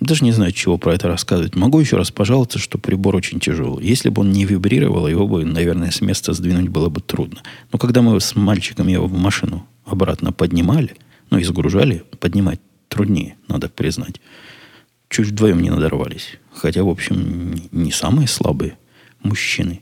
Даже 0.00 0.24
не 0.24 0.32
знаю, 0.32 0.50
чего 0.50 0.76
про 0.76 0.92
это 0.92 1.06
рассказывать. 1.06 1.54
Могу 1.54 1.78
еще 1.78 1.96
раз 1.96 2.10
пожаловаться, 2.10 2.58
что 2.58 2.78
прибор 2.78 3.14
очень 3.14 3.38
тяжелый. 3.38 3.86
Если 3.86 4.08
бы 4.08 4.22
он 4.22 4.32
не 4.32 4.44
вибрировал, 4.44 5.06
его 5.06 5.28
бы, 5.28 5.44
наверное, 5.44 5.92
с 5.92 6.00
места 6.00 6.32
сдвинуть 6.32 6.68
было 6.68 6.88
бы 6.88 7.00
трудно. 7.00 7.42
Но 7.72 7.78
когда 7.78 8.02
мы 8.02 8.20
с 8.20 8.34
мальчиком 8.34 8.88
его 8.88 9.06
в 9.06 9.16
машину 9.16 9.64
обратно 9.84 10.32
поднимали, 10.32 10.96
ну 11.34 11.40
и 11.40 11.44
загружали, 11.44 12.04
поднимать 12.20 12.60
труднее, 12.88 13.34
надо 13.48 13.68
признать. 13.68 14.20
Чуть 15.08 15.30
вдвоем 15.30 15.60
не 15.60 15.70
надорвались. 15.70 16.38
Хотя, 16.52 16.84
в 16.84 16.88
общем, 16.88 17.60
не 17.72 17.90
самые 17.90 18.28
слабые 18.28 18.78
мужчины. 19.20 19.80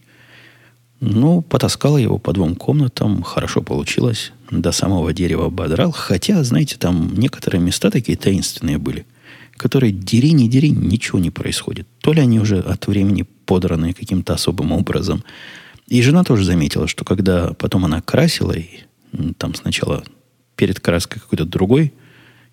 Ну, 1.01 1.43
потаскал 1.43 1.99
его 1.99 2.17
по 2.17 2.33
двум 2.33 2.57
комнатам, 2.57 3.23
хорошо 3.23 3.61
получилось. 3.61 4.33
До 4.51 4.73
самого 4.73 5.13
дерева 5.13 5.47
ободрал. 5.47 5.93
Хотя, 5.93 6.43
знаете, 6.43 6.77
там 6.79 7.13
некоторые 7.15 7.61
места 7.61 7.91
такие 7.91 8.17
таинственные 8.17 8.79
были, 8.79 9.05
которые 9.59 9.93
дери, 9.93 10.33
не 10.33 10.49
дери, 10.49 10.71
ничего 10.71 11.19
не 11.19 11.31
происходит. 11.31 11.87
То 12.01 12.15
ли 12.15 12.23
они 12.23 12.41
уже 12.41 12.61
от 12.61 12.87
времени 12.87 13.27
подраны 13.45 13.93
каким-то 13.93 14.33
особым 14.33 14.73
образом. 14.73 15.23
И 15.87 16.01
жена 16.01 16.25
тоже 16.25 16.45
заметила, 16.45 16.89
что 16.89 17.05
когда 17.05 17.53
потом 17.53 17.85
она 17.85 18.01
красила, 18.01 18.53
и 18.53 18.85
там 19.37 19.55
сначала 19.55 20.03
перед 20.63 20.79
краской 20.79 21.21
какой-то 21.21 21.45
другой 21.45 21.93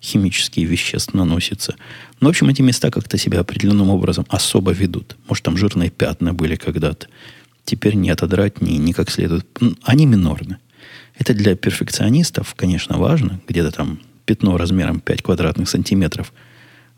химические 0.02 0.66
вещества 0.66 1.16
наносится. 1.16 1.76
Но, 2.18 2.26
в 2.26 2.30
общем, 2.30 2.48
эти 2.48 2.60
места 2.60 2.90
как-то 2.90 3.16
себя 3.18 3.38
определенным 3.38 3.88
образом 3.88 4.26
особо 4.28 4.72
ведут. 4.72 5.16
Может, 5.28 5.44
там 5.44 5.56
жирные 5.56 5.90
пятна 5.90 6.34
были 6.34 6.56
когда-то 6.56 7.06
теперь 7.64 7.94
не 7.94 8.10
отодрать 8.10 8.60
ни, 8.60 8.72
ни 8.78 8.90
как 8.90 9.12
следует. 9.12 9.46
Они 9.84 10.06
минорны. 10.06 10.56
Это 11.20 11.34
для 11.34 11.54
перфекционистов, 11.54 12.56
конечно, 12.56 12.98
важно. 12.98 13.40
Где-то 13.46 13.70
там 13.70 14.00
пятно 14.24 14.56
размером 14.56 14.98
5 14.98 15.22
квадратных 15.22 15.68
сантиметров 15.68 16.32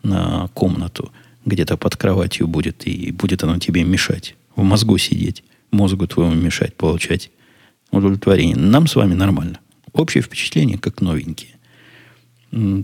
на 0.03 0.49
комнату 0.55 1.13
где-то 1.45 1.77
под 1.77 1.95
кроватью 1.97 2.49
будет, 2.49 2.87
и 2.87 3.13
будет 3.13 3.45
оно 3.45 3.59
тебе 3.59 3.85
мешать. 3.85 4.35
В 4.57 4.63
мозгу 4.63 4.97
сидеть, 4.97 5.45
мозгу 5.73 6.07
твоему 6.07 6.33
мешать, 6.33 6.75
получать 6.75 7.31
удовлетворение. 7.91 8.57
Нам 8.57 8.87
с 8.87 8.97
вами 8.97 9.13
нормально. 9.13 9.59
Общее 9.93 10.23
впечатление 10.23 10.79
как 10.79 11.01
новенькие. 11.01 11.57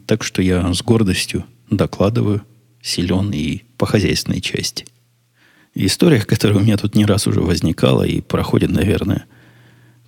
Так 0.07 0.25
что 0.25 0.43
я 0.43 0.73
с 0.73 0.83
гордостью 0.83 1.45
докладываю, 1.71 2.43
силен 2.83 3.31
и 3.33 3.63
по 3.77 3.87
хозяйственной 3.87 4.41
части– 4.41 4.87
История, 5.81 6.21
которая 6.21 6.59
у 6.59 6.61
меня 6.61 6.77
тут 6.77 6.97
не 6.97 7.05
раз 7.05 7.29
уже 7.29 7.41
возникала 7.41 8.03
и 8.03 8.21
проходит, 8.21 8.71
наверное, 8.71 9.27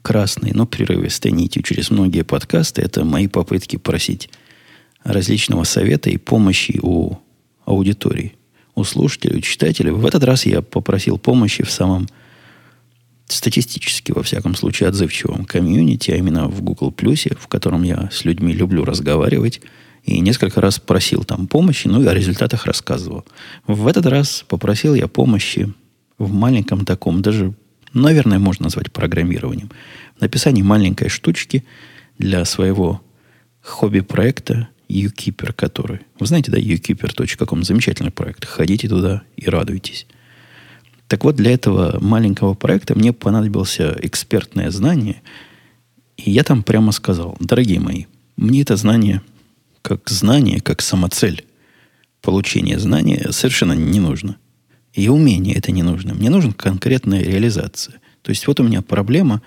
красной, 0.02 0.50
но 0.52 0.66
прерывистой 0.66 1.30
нитью 1.30 1.62
через 1.62 1.90
многие 1.90 2.24
подкасты, 2.24 2.82
это 2.82 3.04
мои 3.04 3.28
попытки 3.28 3.76
просить 3.76 4.30
различного 5.04 5.62
совета 5.62 6.10
и 6.10 6.16
помощи 6.16 6.80
у 6.82 7.18
аудитории, 7.64 8.34
у 8.74 8.82
слушателей, 8.82 9.38
у 9.38 9.40
читателей. 9.42 9.92
В 9.92 10.04
этот 10.04 10.24
раз 10.24 10.44
я 10.44 10.60
попросил 10.60 11.18
помощи 11.18 11.62
в 11.62 11.70
самом 11.70 12.08
статистически, 13.32 14.12
во 14.12 14.22
всяком 14.22 14.54
случае, 14.54 14.88
отзывчивом 14.88 15.44
комьюнити, 15.44 16.10
а 16.10 16.16
именно 16.16 16.48
в 16.48 16.62
Google 16.62 16.90
Plus, 16.90 17.36
в 17.38 17.48
котором 17.48 17.82
я 17.82 18.08
с 18.12 18.24
людьми 18.24 18.52
люблю 18.52 18.84
разговаривать– 18.84 19.60
и 20.04 20.20
несколько 20.20 20.60
раз 20.60 20.78
просил 20.78 21.24
там 21.24 21.46
помощи, 21.46 21.86
ну 21.86 22.02
и 22.02 22.06
о 22.06 22.14
результатах 22.14 22.66
рассказывал. 22.66 23.24
В 23.66 23.86
этот 23.86 24.06
раз 24.06 24.44
попросил 24.48 24.94
я 24.94 25.08
помощи 25.08 25.72
в 26.18 26.32
маленьком 26.32 26.84
таком, 26.84 27.22
даже, 27.22 27.54
наверное, 27.92 28.38
можно 28.38 28.64
назвать 28.64 28.92
программированием, 28.92 29.70
написании 30.18 30.62
маленькой 30.62 31.08
штучки 31.08 31.64
для 32.18 32.44
своего 32.44 33.00
хобби-проекта 33.62 34.68
UKeeper, 34.88 35.52
который... 35.52 36.00
Вы 36.18 36.26
знаете, 36.26 36.50
да, 36.50 36.58
ukeeper.com, 36.58 37.62
замечательный 37.62 38.10
проект. 38.10 38.44
Ходите 38.44 38.88
туда 38.88 39.22
и 39.36 39.48
радуйтесь. 39.48 40.06
Так 41.10 41.24
вот, 41.24 41.34
для 41.34 41.50
этого 41.50 41.98
маленького 42.00 42.54
проекта 42.54 42.96
мне 42.96 43.12
понадобился 43.12 43.98
экспертное 44.00 44.70
знание, 44.70 45.22
и 46.16 46.30
я 46.30 46.44
там 46.44 46.62
прямо 46.62 46.92
сказал, 46.92 47.36
дорогие 47.40 47.80
мои, 47.80 48.04
мне 48.36 48.62
это 48.62 48.76
знание 48.76 49.20
как 49.82 50.08
знание, 50.08 50.60
как 50.60 50.80
самоцель 50.80 51.44
получения 52.22 52.78
знания 52.78 53.26
совершенно 53.32 53.72
не 53.72 53.98
нужно. 53.98 54.36
И 54.92 55.08
умение 55.08 55.56
это 55.56 55.72
не 55.72 55.82
нужно. 55.82 56.14
Мне 56.14 56.30
нужна 56.30 56.52
конкретная 56.52 57.24
реализация. 57.24 57.96
То 58.22 58.30
есть 58.30 58.46
вот 58.46 58.60
у 58.60 58.62
меня 58.62 58.80
проблема, 58.80 59.42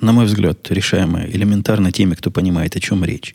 на 0.00 0.12
мой 0.12 0.26
взгляд, 0.26 0.70
решаемая 0.70 1.28
элементарно 1.28 1.90
теми, 1.90 2.14
кто 2.14 2.30
понимает, 2.30 2.76
о 2.76 2.80
чем 2.80 3.04
речь. 3.04 3.34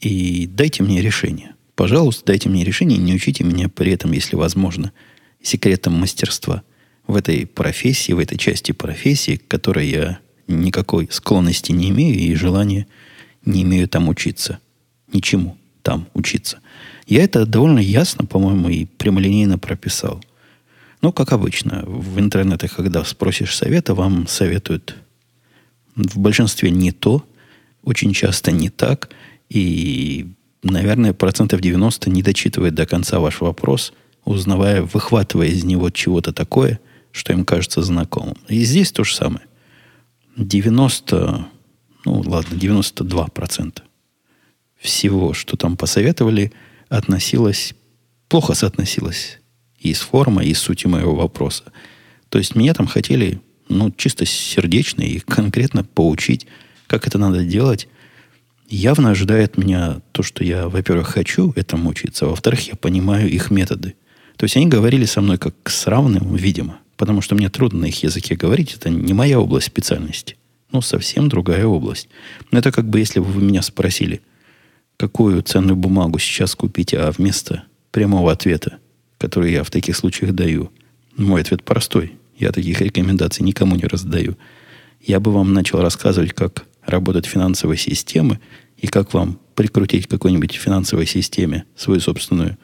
И 0.00 0.46
дайте 0.46 0.82
мне 0.82 1.02
решение. 1.02 1.56
Пожалуйста, 1.74 2.24
дайте 2.24 2.48
мне 2.48 2.64
решение, 2.64 2.96
не 2.96 3.12
учите 3.12 3.44
меня 3.44 3.68
при 3.68 3.92
этом, 3.92 4.12
если 4.12 4.34
возможно, 4.34 4.92
секретам 5.42 5.92
мастерства 5.92 6.62
в 7.06 7.16
этой 7.16 7.46
профессии, 7.46 8.12
в 8.12 8.18
этой 8.18 8.38
части 8.38 8.72
профессии, 8.72 9.36
к 9.36 9.48
которой 9.48 9.88
я 9.88 10.18
никакой 10.48 11.08
склонности 11.10 11.72
не 11.72 11.90
имею 11.90 12.16
и 12.16 12.34
желания 12.34 12.86
не 13.44 13.62
имею 13.62 13.88
там 13.88 14.08
учиться 14.08 14.58
ничему 15.12 15.56
там 15.82 16.08
учиться. 16.14 16.58
Я 17.06 17.22
это 17.22 17.46
довольно 17.46 17.78
ясно, 17.78 18.26
по-моему, 18.26 18.68
и 18.68 18.86
прямолинейно 18.86 19.58
прописал. 19.58 20.20
Ну, 21.00 21.12
как 21.12 21.32
обычно, 21.32 21.84
в 21.86 22.18
интернете, 22.18 22.68
когда 22.68 23.04
спросишь 23.04 23.54
совета, 23.54 23.94
вам 23.94 24.26
советуют 24.26 24.96
в 25.94 26.18
большинстве 26.18 26.70
не 26.70 26.90
то, 26.90 27.24
очень 27.84 28.12
часто 28.12 28.50
не 28.50 28.68
так, 28.68 29.10
и, 29.48 30.26
наверное, 30.64 31.12
процентов 31.12 31.60
90 31.60 32.10
не 32.10 32.22
дочитывает 32.22 32.74
до 32.74 32.84
конца 32.84 33.20
ваш 33.20 33.40
вопрос, 33.40 33.92
узнавая, 34.24 34.82
выхватывая 34.82 35.48
из 35.48 35.62
него 35.62 35.90
чего-то 35.90 36.32
такое, 36.32 36.80
что 37.16 37.32
им 37.32 37.44
кажется 37.44 37.82
знакомым. 37.82 38.36
И 38.48 38.62
здесь 38.64 38.92
то 38.92 39.02
же 39.02 39.14
самое. 39.14 39.46
90, 40.36 41.46
ну 42.04 42.20
ладно, 42.20 42.56
92 42.56 43.26
процента 43.28 43.82
всего, 44.76 45.32
что 45.32 45.56
там 45.56 45.78
посоветовали, 45.78 46.52
относилось, 46.90 47.74
плохо 48.28 48.52
соотносилось 48.52 49.40
и 49.78 49.94
с 49.94 50.00
формой, 50.00 50.46
и 50.46 50.54
с 50.54 50.58
сутью 50.58 50.90
моего 50.90 51.14
вопроса. 51.14 51.64
То 52.28 52.38
есть 52.38 52.54
меня 52.54 52.74
там 52.74 52.86
хотели, 52.86 53.40
ну, 53.68 53.90
чисто 53.90 54.26
сердечно 54.26 55.02
и 55.02 55.18
конкретно 55.20 55.84
поучить, 55.84 56.46
как 56.86 57.06
это 57.06 57.16
надо 57.16 57.44
делать. 57.44 57.88
Явно 58.68 59.10
ожидает 59.10 59.56
меня 59.56 60.02
то, 60.12 60.22
что 60.22 60.44
я, 60.44 60.68
во-первых, 60.68 61.08
хочу 61.08 61.52
этому 61.56 61.90
учиться, 61.90 62.26
а 62.26 62.28
во-вторых, 62.28 62.68
я 62.68 62.74
понимаю 62.74 63.30
их 63.30 63.50
методы. 63.50 63.94
То 64.36 64.44
есть 64.44 64.56
они 64.56 64.66
говорили 64.66 65.06
со 65.06 65.22
мной 65.22 65.38
как 65.38 65.54
с 65.70 65.86
равным, 65.86 66.34
видимо, 66.36 66.80
потому 66.96 67.20
что 67.20 67.34
мне 67.34 67.48
трудно 67.48 67.80
на 67.80 67.86
их 67.86 68.02
языке 68.02 68.36
говорить, 68.36 68.74
это 68.74 68.90
не 68.90 69.12
моя 69.12 69.40
область 69.40 69.66
специальности. 69.66 70.36
Ну, 70.72 70.80
совсем 70.80 71.28
другая 71.28 71.66
область. 71.66 72.08
Но 72.50 72.58
это 72.58 72.72
как 72.72 72.88
бы, 72.88 72.98
если 72.98 73.20
бы 73.20 73.26
вы 73.26 73.42
меня 73.42 73.62
спросили– 73.62 74.20
какую 74.96 75.42
ценную 75.42 75.76
бумагу 75.76 76.18
сейчас 76.18 76.54
купить, 76.54 76.94
а 76.94 77.10
вместо 77.10 77.64
прямого 77.90 78.32
ответа, 78.32 78.78
который 79.18 79.52
я 79.52 79.62
в 79.62 79.70
таких 79.70 79.96
случаях 79.96 80.32
даю, 80.32 80.70
мой 81.16 81.42
ответ 81.42 81.62
простой. 81.64 82.12
Я 82.38 82.52
таких 82.52 82.80
рекомендаций 82.80 83.44
никому 83.44 83.76
не 83.76 83.84
раздаю. 83.84 84.36
Я 85.00 85.20
бы 85.20 85.32
вам 85.32 85.54
начал 85.54 85.80
рассказывать, 85.80 86.34
как 86.34 86.66
работают 86.84 87.26
финансовые 87.26 87.78
системы 87.78 88.40
и 88.76 88.86
как 88.86 89.14
вам 89.14 89.38
прикрутить 89.54 90.06
к 90.06 90.10
какой-нибудь 90.10 90.52
финансовой 90.52 91.06
системе 91.06 91.64
свою 91.76 92.00
собственную 92.00 92.58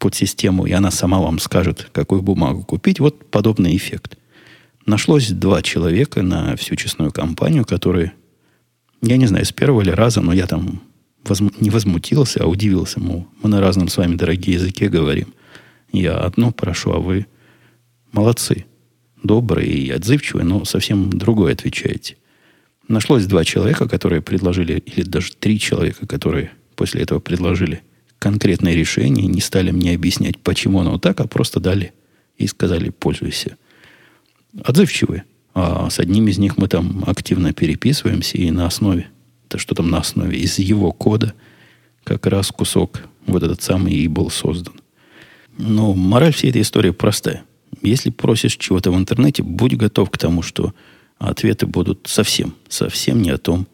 подсистему, 0.00 0.66
и 0.66 0.72
она 0.72 0.90
сама 0.90 1.20
вам 1.20 1.38
скажет, 1.38 1.88
какую 1.92 2.22
бумагу 2.22 2.64
купить. 2.64 2.98
Вот 2.98 3.30
подобный 3.30 3.76
эффект. 3.76 4.18
Нашлось 4.86 5.28
два 5.28 5.62
человека 5.62 6.22
на 6.22 6.56
всю 6.56 6.74
честную 6.74 7.12
компанию, 7.12 7.64
которые, 7.64 8.14
я 9.02 9.16
не 9.18 9.26
знаю, 9.26 9.44
с 9.44 9.52
первого 9.52 9.82
ли 9.82 9.92
раза, 9.92 10.22
но 10.22 10.32
я 10.32 10.46
там 10.46 10.82
возму- 11.22 11.54
не 11.60 11.70
возмутился, 11.70 12.42
а 12.42 12.46
удивился, 12.46 12.98
мол, 12.98 13.28
мы 13.42 13.50
на 13.50 13.60
разном 13.60 13.88
с 13.88 13.96
вами 13.98 14.16
дорогие 14.16 14.54
языке 14.54 14.88
говорим. 14.88 15.34
Я 15.92 16.16
одно 16.16 16.50
прошу, 16.50 16.92
а 16.92 16.98
вы 16.98 17.26
молодцы, 18.10 18.64
добрые 19.22 19.70
и 19.70 19.90
отзывчивые, 19.90 20.44
но 20.44 20.64
совсем 20.64 21.10
другое 21.10 21.52
отвечаете. 21.52 22.16
Нашлось 22.88 23.26
два 23.26 23.44
человека, 23.44 23.86
которые 23.86 24.22
предложили, 24.22 24.78
или 24.78 25.04
даже 25.04 25.32
три 25.36 25.60
человека, 25.60 26.06
которые 26.06 26.52
после 26.74 27.02
этого 27.02 27.20
предложили 27.20 27.82
конкретное 28.20 28.74
решение, 28.74 29.26
не 29.26 29.40
стали 29.40 29.72
мне 29.72 29.94
объяснять, 29.94 30.38
почему 30.38 30.80
оно 30.80 30.98
так, 30.98 31.20
а 31.20 31.26
просто 31.26 31.58
дали 31.58 31.92
и 32.36 32.46
сказали, 32.46 32.90
пользуйся. 32.90 33.56
Отзывчивые. 34.62 35.24
А 35.54 35.90
с 35.90 35.98
одним 35.98 36.28
из 36.28 36.38
них 36.38 36.56
мы 36.56 36.68
там 36.68 37.02
активно 37.06 37.52
переписываемся 37.52 38.38
и 38.38 38.50
на 38.52 38.66
основе 38.66 39.08
то, 39.48 39.58
что 39.58 39.74
там 39.74 39.90
на 39.90 39.98
основе 39.98 40.38
из 40.38 40.60
его 40.60 40.92
кода 40.92 41.34
как 42.04 42.26
раз 42.26 42.52
кусок 42.52 43.00
вот 43.26 43.42
этот 43.42 43.62
самый 43.62 43.94
и 43.94 44.06
был 44.06 44.30
создан. 44.30 44.74
Но 45.58 45.92
мораль 45.94 46.32
всей 46.32 46.50
этой 46.50 46.62
истории 46.62 46.90
простая. 46.90 47.42
Если 47.82 48.10
просишь 48.10 48.56
чего-то 48.56 48.92
в 48.92 48.96
интернете, 48.96 49.42
будь 49.42 49.76
готов 49.76 50.10
к 50.10 50.18
тому, 50.18 50.42
что 50.42 50.72
ответы 51.18 51.66
будут 51.66 52.06
совсем, 52.06 52.54
совсем 52.68 53.22
не 53.22 53.30
о 53.30 53.38
том, 53.38 53.66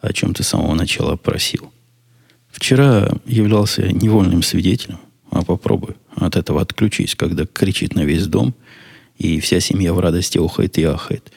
о 0.00 0.12
чем 0.12 0.32
ты 0.32 0.42
с 0.42 0.48
самого 0.48 0.74
начала 0.74 1.16
просил. 1.16 1.72
Вчера 2.58 3.08
являлся 3.24 3.86
невольным 3.86 4.42
свидетелем, 4.42 4.98
а 5.30 5.44
попробуй 5.44 5.94
от 6.16 6.34
этого 6.34 6.60
отключись, 6.60 7.14
когда 7.14 7.46
кричит 7.46 7.94
на 7.94 8.04
весь 8.04 8.26
дом, 8.26 8.52
и 9.16 9.38
вся 9.38 9.60
семья 9.60 9.94
в 9.94 10.00
радости 10.00 10.38
охает 10.38 10.76
и 10.76 10.82
ахает. 10.82 11.32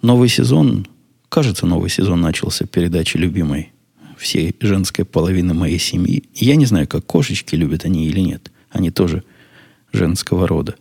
Новый 0.00 0.30
сезон, 0.30 0.86
кажется, 1.28 1.66
новый 1.66 1.90
сезон 1.90 2.22
начался 2.22 2.64
передачи 2.64 3.18
любимой 3.18 3.72
всей 4.16 4.56
женской 4.58 5.04
половины 5.04 5.52
моей 5.52 5.78
семьи. 5.78 6.24
Я 6.34 6.56
не 6.56 6.64
знаю, 6.64 6.88
как 6.88 7.04
кошечки 7.04 7.54
любят 7.54 7.84
они 7.84 8.06
или 8.06 8.20
нет. 8.20 8.50
Они 8.70 8.90
тоже 8.90 9.22
женского 9.92 10.48
рода. 10.48 10.76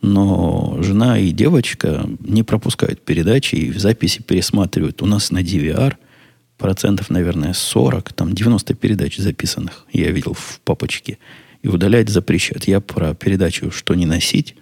Но 0.00 0.78
жена 0.80 1.18
и 1.18 1.32
девочка 1.32 2.08
не 2.20 2.44
пропускают 2.44 3.04
передачи 3.04 3.56
и 3.56 3.72
в 3.72 3.80
записи 3.80 4.22
пересматривают. 4.22 5.02
У 5.02 5.06
нас 5.06 5.32
на 5.32 5.42
DVR 5.42 5.96
процентов, 6.58 7.10
наверное, 7.10 7.52
40, 7.52 8.12
там 8.12 8.34
90 8.34 8.74
передач 8.74 9.16
записанных, 9.16 9.86
я 9.92 10.10
видел 10.10 10.34
в 10.34 10.60
папочке. 10.64 11.18
И 11.62 11.68
удалять 11.68 12.10
запрещают. 12.10 12.64
Я 12.68 12.80
про 12.80 13.14
передачу 13.14 13.70
«Что 13.70 13.94
не 13.94 14.04
носить», 14.04 14.54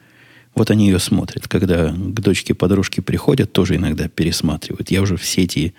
вот 0.55 0.71
они 0.71 0.87
ее 0.87 0.99
смотрят. 0.99 1.49
Когда 1.49 1.91
к 1.91 2.21
дочке 2.21 2.55
подружки 2.55 3.01
приходят, 3.01 3.53
тоже 3.53 3.77
иногда 3.77 4.09
пересматривают. 4.09 4.91
Я 4.91 5.03
уже 5.03 5.17
все 5.17 5.43
эти, 5.43 5.75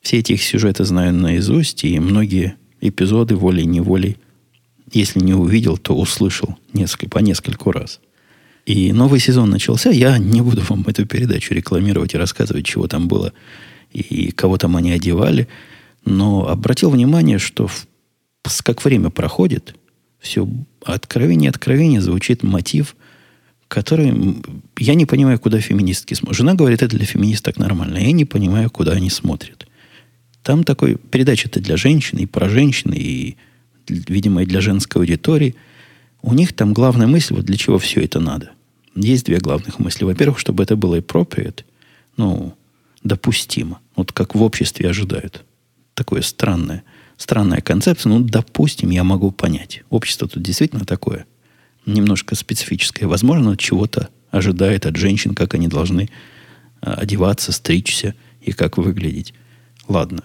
все 0.00 0.18
эти 0.18 0.32
их 0.32 0.42
сюжеты 0.42 0.84
знаю 0.84 1.12
наизусть, 1.12 1.84
и 1.84 1.98
многие 2.00 2.56
эпизоды 2.80 3.36
волей-неволей, 3.36 4.16
если 4.90 5.20
не 5.20 5.34
увидел, 5.34 5.76
то 5.76 5.94
услышал 5.94 6.56
несколько, 6.72 7.10
по 7.10 7.18
нескольку 7.18 7.72
раз. 7.72 8.00
И 8.66 8.92
новый 8.92 9.20
сезон 9.20 9.50
начался. 9.50 9.90
Я 9.90 10.18
не 10.18 10.40
буду 10.40 10.62
вам 10.68 10.84
эту 10.86 11.06
передачу 11.06 11.54
рекламировать 11.54 12.14
и 12.14 12.18
рассказывать, 12.18 12.64
чего 12.64 12.88
там 12.88 13.08
было 13.08 13.32
и 13.92 14.30
кого 14.32 14.58
там 14.58 14.76
они 14.76 14.92
одевали. 14.92 15.48
Но 16.04 16.48
обратил 16.48 16.90
внимание, 16.90 17.38
что 17.38 17.66
в, 17.66 17.86
как 18.62 18.84
время 18.84 19.10
проходит, 19.10 19.74
все 20.18 20.48
откровение 20.84 21.50
откровение 21.50 22.00
звучит 22.00 22.42
мотив, 22.42 22.96
который... 23.68 24.42
Я 24.78 24.94
не 24.94 25.06
понимаю, 25.06 25.38
куда 25.38 25.60
феминистки 25.60 26.14
смотрят. 26.14 26.38
Жена 26.38 26.54
говорит, 26.54 26.82
это 26.82 26.96
для 26.96 27.06
феминисток 27.06 27.58
нормально. 27.58 27.98
Я 27.98 28.12
не 28.12 28.24
понимаю, 28.24 28.70
куда 28.70 28.92
они 28.92 29.10
смотрят. 29.10 29.66
Там 30.42 30.64
такой... 30.64 30.96
Передача-то 30.96 31.60
для 31.60 31.76
женщин, 31.76 32.18
и 32.18 32.26
про 32.26 32.48
женщин, 32.48 32.92
и, 32.94 33.36
видимо, 33.88 34.42
и 34.42 34.46
для 34.46 34.60
женской 34.60 35.02
аудитории. 35.02 35.54
У 36.22 36.34
них 36.34 36.52
там 36.52 36.72
главная 36.72 37.06
мысль, 37.06 37.34
вот 37.34 37.44
для 37.44 37.56
чего 37.56 37.78
все 37.78 38.02
это 38.02 38.20
надо. 38.20 38.50
Есть 38.94 39.26
две 39.26 39.38
главных 39.38 39.78
мысли. 39.78 40.04
Во-первых, 40.04 40.38
чтобы 40.38 40.62
это 40.62 40.76
было 40.76 40.98
appropriate, 40.98 41.64
ну, 42.16 42.54
допустимо. 43.02 43.80
Вот 43.96 44.12
как 44.12 44.34
в 44.34 44.42
обществе 44.42 44.88
ожидают. 44.88 45.44
Такое 45.94 46.22
странное, 46.22 46.82
странная 47.16 47.60
концепция. 47.60 48.10
Ну, 48.10 48.20
допустим, 48.20 48.90
я 48.90 49.04
могу 49.04 49.30
понять. 49.30 49.82
Общество 49.90 50.28
тут 50.28 50.42
действительно 50.42 50.84
такое. 50.84 51.26
Немножко 51.86 52.34
специфическое. 52.34 53.08
Возможно, 53.08 53.56
чего-то 53.56 54.08
ожидает 54.30 54.86
от 54.86 54.96
женщин, 54.96 55.34
как 55.34 55.54
они 55.54 55.68
должны 55.68 56.10
а, 56.80 56.94
одеваться, 56.94 57.52
стричься 57.52 58.14
и 58.42 58.52
как 58.52 58.76
выглядеть. 58.76 59.34
Ладно. 59.88 60.24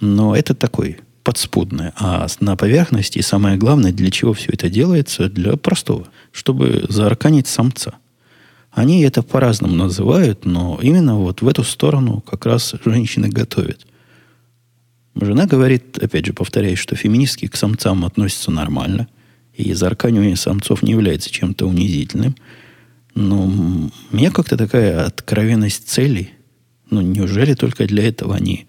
Но 0.00 0.34
это 0.34 0.54
такой 0.54 1.00
подспудное. 1.24 1.92
А 1.96 2.26
на 2.40 2.56
поверхности, 2.56 3.18
и 3.18 3.22
самое 3.22 3.58
главное, 3.58 3.92
для 3.92 4.10
чего 4.10 4.32
все 4.32 4.50
это 4.52 4.70
делается, 4.70 5.28
для 5.28 5.56
простого. 5.56 6.08
Чтобы 6.32 6.86
заарканить 6.88 7.48
самца– 7.48 7.96
они 8.78 9.02
это 9.02 9.22
по-разному 9.22 9.74
называют, 9.74 10.44
но 10.44 10.78
именно 10.80 11.16
вот 11.16 11.42
в 11.42 11.48
эту 11.48 11.64
сторону 11.64 12.20
как 12.20 12.46
раз 12.46 12.74
женщины 12.84 13.28
готовят. 13.28 13.86
Жена 15.20 15.46
говорит, 15.46 15.98
опять 15.98 16.26
же, 16.26 16.32
повторяю, 16.32 16.76
что 16.76 16.94
феминистки 16.94 17.48
к 17.48 17.56
самцам 17.56 18.04
относятся 18.04 18.52
нормально, 18.52 19.08
и 19.52 19.72
зарканивание 19.72 20.36
самцов 20.36 20.84
не 20.84 20.92
является 20.92 21.30
чем-то 21.30 21.66
унизительным. 21.66 22.36
Но 23.14 23.90
мне 24.12 24.30
как-то 24.30 24.56
такая 24.56 25.04
откровенность 25.04 25.88
целей, 25.88 26.30
ну, 26.88 27.00
неужели 27.00 27.54
только 27.54 27.84
для 27.86 28.06
этого 28.06 28.36
они, 28.36 28.68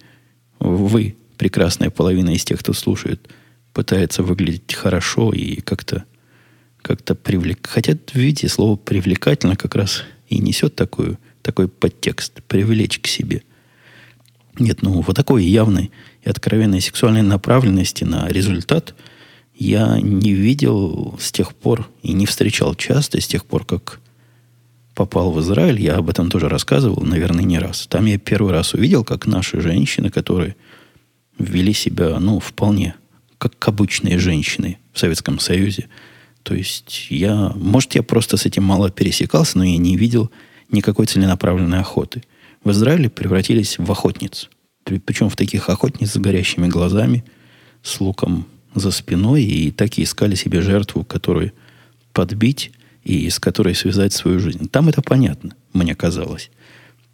вы, 0.59 1.15
прекрасная 1.37 1.91
половина 1.91 2.31
из 2.31 2.43
тех, 2.43 2.59
кто 2.59 2.73
слушает, 2.73 3.29
пытается 3.73 4.23
выглядеть 4.23 4.73
хорошо 4.73 5.31
и 5.31 5.61
как-то 5.61 6.05
как-то 6.81 7.15
привлек... 7.15 7.67
Хотя, 7.67 7.97
видите, 8.13 8.47
слово 8.47 8.75
«привлекательно» 8.75 9.55
как 9.55 9.75
раз 9.75 10.03
и 10.27 10.39
несет 10.39 10.75
такую, 10.75 11.17
такой 11.41 11.67
подтекст. 11.67 12.41
Привлечь 12.43 12.99
к 12.99 13.07
себе. 13.07 13.43
Нет, 14.57 14.81
ну, 14.81 15.01
вот 15.01 15.15
такой 15.15 15.45
явной 15.45 15.91
и 16.23 16.29
откровенной 16.29 16.81
сексуальной 16.81 17.21
направленности 17.21 18.03
на 18.03 18.27
результат 18.27 18.95
я 19.55 19.99
не 19.99 20.33
видел 20.33 21.17
с 21.19 21.31
тех 21.31 21.53
пор 21.53 21.89
и 22.01 22.13
не 22.13 22.25
встречал 22.25 22.75
часто 22.75 23.19
с 23.21 23.27
тех 23.27 23.45
пор, 23.45 23.65
как 23.65 23.99
попал 24.95 25.31
в 25.31 25.39
Израиль. 25.41 25.81
Я 25.81 25.95
об 25.95 26.09
этом 26.09 26.29
тоже 26.29 26.49
рассказывал, 26.49 27.03
наверное, 27.03 27.43
не 27.43 27.59
раз. 27.59 27.87
Там 27.87 28.05
я 28.05 28.17
первый 28.17 28.51
раз 28.51 28.73
увидел, 28.73 29.03
как 29.03 29.27
наши 29.27 29.61
женщины, 29.61 30.09
которые 30.09 30.55
вели 31.37 31.73
себя, 31.73 32.19
ну, 32.19 32.39
вполне 32.39 32.95
как 33.37 33.65
обычные 33.67 34.19
женщины 34.19 34.77
в 34.93 34.99
Советском 34.99 35.39
Союзе– 35.39 35.87
то 36.43 36.55
есть 36.55 37.07
я, 37.09 37.51
может, 37.55 37.95
я 37.95 38.03
просто 38.03 38.37
с 38.37 38.45
этим 38.45 38.63
мало 38.63 38.89
пересекался, 38.89 39.57
но 39.57 39.63
я 39.63 39.77
не 39.77 39.97
видел 39.97 40.31
никакой 40.71 41.05
целенаправленной 41.05 41.79
охоты. 41.79 42.23
В 42.63 42.71
Израиле 42.71 43.09
превратились 43.09 43.77
в 43.77 43.91
охотниц. 43.91 44.49
Причем 44.83 45.29
в 45.29 45.35
таких 45.35 45.69
охотниц 45.69 46.11
с 46.11 46.17
горящими 46.17 46.67
глазами, 46.67 47.23
с 47.83 47.99
луком 47.99 48.45
за 48.73 48.91
спиной, 48.91 49.43
и 49.43 49.71
так 49.71 49.97
и 49.97 50.03
искали 50.03 50.35
себе 50.35 50.61
жертву, 50.61 51.03
которую 51.03 51.53
подбить 52.13 52.71
и 53.03 53.29
с 53.29 53.39
которой 53.39 53.75
связать 53.75 54.13
свою 54.13 54.39
жизнь. 54.39 54.67
Там 54.69 54.89
это 54.89 55.01
понятно, 55.01 55.55
мне 55.73 55.95
казалось. 55.95 56.49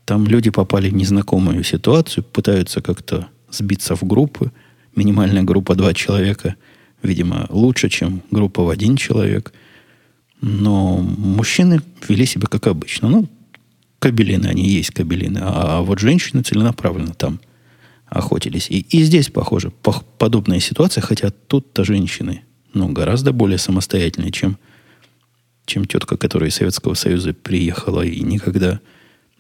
Там 0.06 0.28
люди 0.28 0.50
попали 0.50 0.90
в 0.90 0.94
незнакомую 0.94 1.64
ситуацию, 1.64 2.24
пытаются 2.24 2.82
как-то 2.82 3.28
сбиться 3.50 3.96
в 3.96 4.04
группы. 4.04 4.52
Минимальная 4.96 5.44
группа 5.44 5.76
два 5.76 5.94
человека– 5.94 6.56
видимо, 7.06 7.46
лучше, 7.50 7.90
чем 7.90 8.22
группа 8.32 8.64
в 8.64 8.70
один 8.70 8.98
человек. 8.98 9.54
Но 10.42 10.98
мужчины 10.98 11.82
вели 12.08 12.26
себя 12.26 12.48
как 12.48 12.68
обычно. 12.68 13.10
Ну, 13.10 13.30
кабелины, 14.00 14.48
они 14.48 14.68
есть 14.68 14.92
кабелины. 14.92 15.40
А 15.42 15.82
вот 15.82 16.00
женщины 16.00 16.44
целенаправленно 16.44 17.14
там 17.14 17.40
охотились. 18.08 18.70
И, 18.70 18.82
и 18.82 19.04
здесь, 19.04 19.30
похоже, 19.30 19.72
по, 19.72 20.04
подобная 20.18 20.60
ситуация, 20.60 21.02
хотя 21.02 21.32
тут-то 21.32 21.84
женщины 21.84 22.44
ну, 22.74 22.90
гораздо 22.90 23.32
более 23.32 23.58
самостоятельные, 23.58 24.32
чем, 24.32 24.58
чем 25.66 25.86
тетка, 25.86 26.18
которая 26.18 26.50
из 26.50 26.56
Советского 26.56 26.94
Союза 26.94 27.34
приехала 27.34 28.02
и 28.02 28.20
никогда 28.22 28.80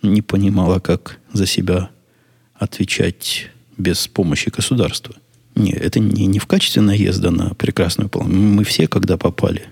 не 0.02 0.22
понимала, 0.22 0.80
как 0.80 1.20
за 1.34 1.46
себя 1.46 1.90
отвечать 2.54 3.50
без 3.78 4.08
помощи 4.08 4.50
государства. 4.50 5.16
Нет, 5.56 5.82
это 5.82 6.00
не, 6.00 6.26
не 6.26 6.40
в 6.40 6.46
качестве 6.48 6.82
наезда 6.82 7.32
на 7.32 7.54
прекрасную 7.56 8.10
половину. 8.10 8.42
Мы 8.42 8.64
все, 8.66 8.88
когда 8.88 9.18
попали 9.18 9.64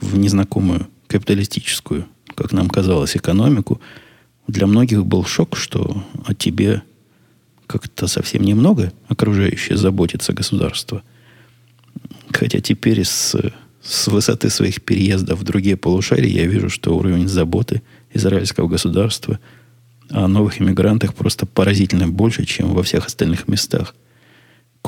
в 0.00 0.16
незнакомую 0.16 0.86
капиталистическую, 1.08 2.06
как 2.36 2.52
нам 2.52 2.68
казалось, 2.68 3.16
экономику, 3.16 3.80
для 4.46 4.66
многих 4.66 5.04
был 5.04 5.24
шок, 5.24 5.56
что 5.56 6.04
о 6.24 6.34
тебе 6.34 6.82
как-то 7.66 8.06
совсем 8.06 8.44
немного 8.44 8.92
окружающее 9.08 9.76
заботится 9.76 10.32
государство. 10.32 11.02
Хотя 12.30 12.60
теперь 12.60 13.04
с, 13.04 13.34
с 13.82 14.06
высоты 14.06 14.50
своих 14.50 14.82
переездов 14.82 15.40
в 15.40 15.42
другие 15.42 15.76
полушария 15.76 16.30
я 16.30 16.46
вижу, 16.46 16.70
что 16.70 16.96
уровень 16.96 17.28
заботы 17.28 17.82
израильского 18.14 18.68
государства 18.68 19.40
о 20.10 20.28
новых 20.28 20.62
иммигрантах 20.62 21.14
просто 21.14 21.44
поразительно 21.44 22.06
больше, 22.08 22.44
чем 22.46 22.72
во 22.72 22.84
всех 22.84 23.06
остальных 23.06 23.48
местах– 23.48 23.96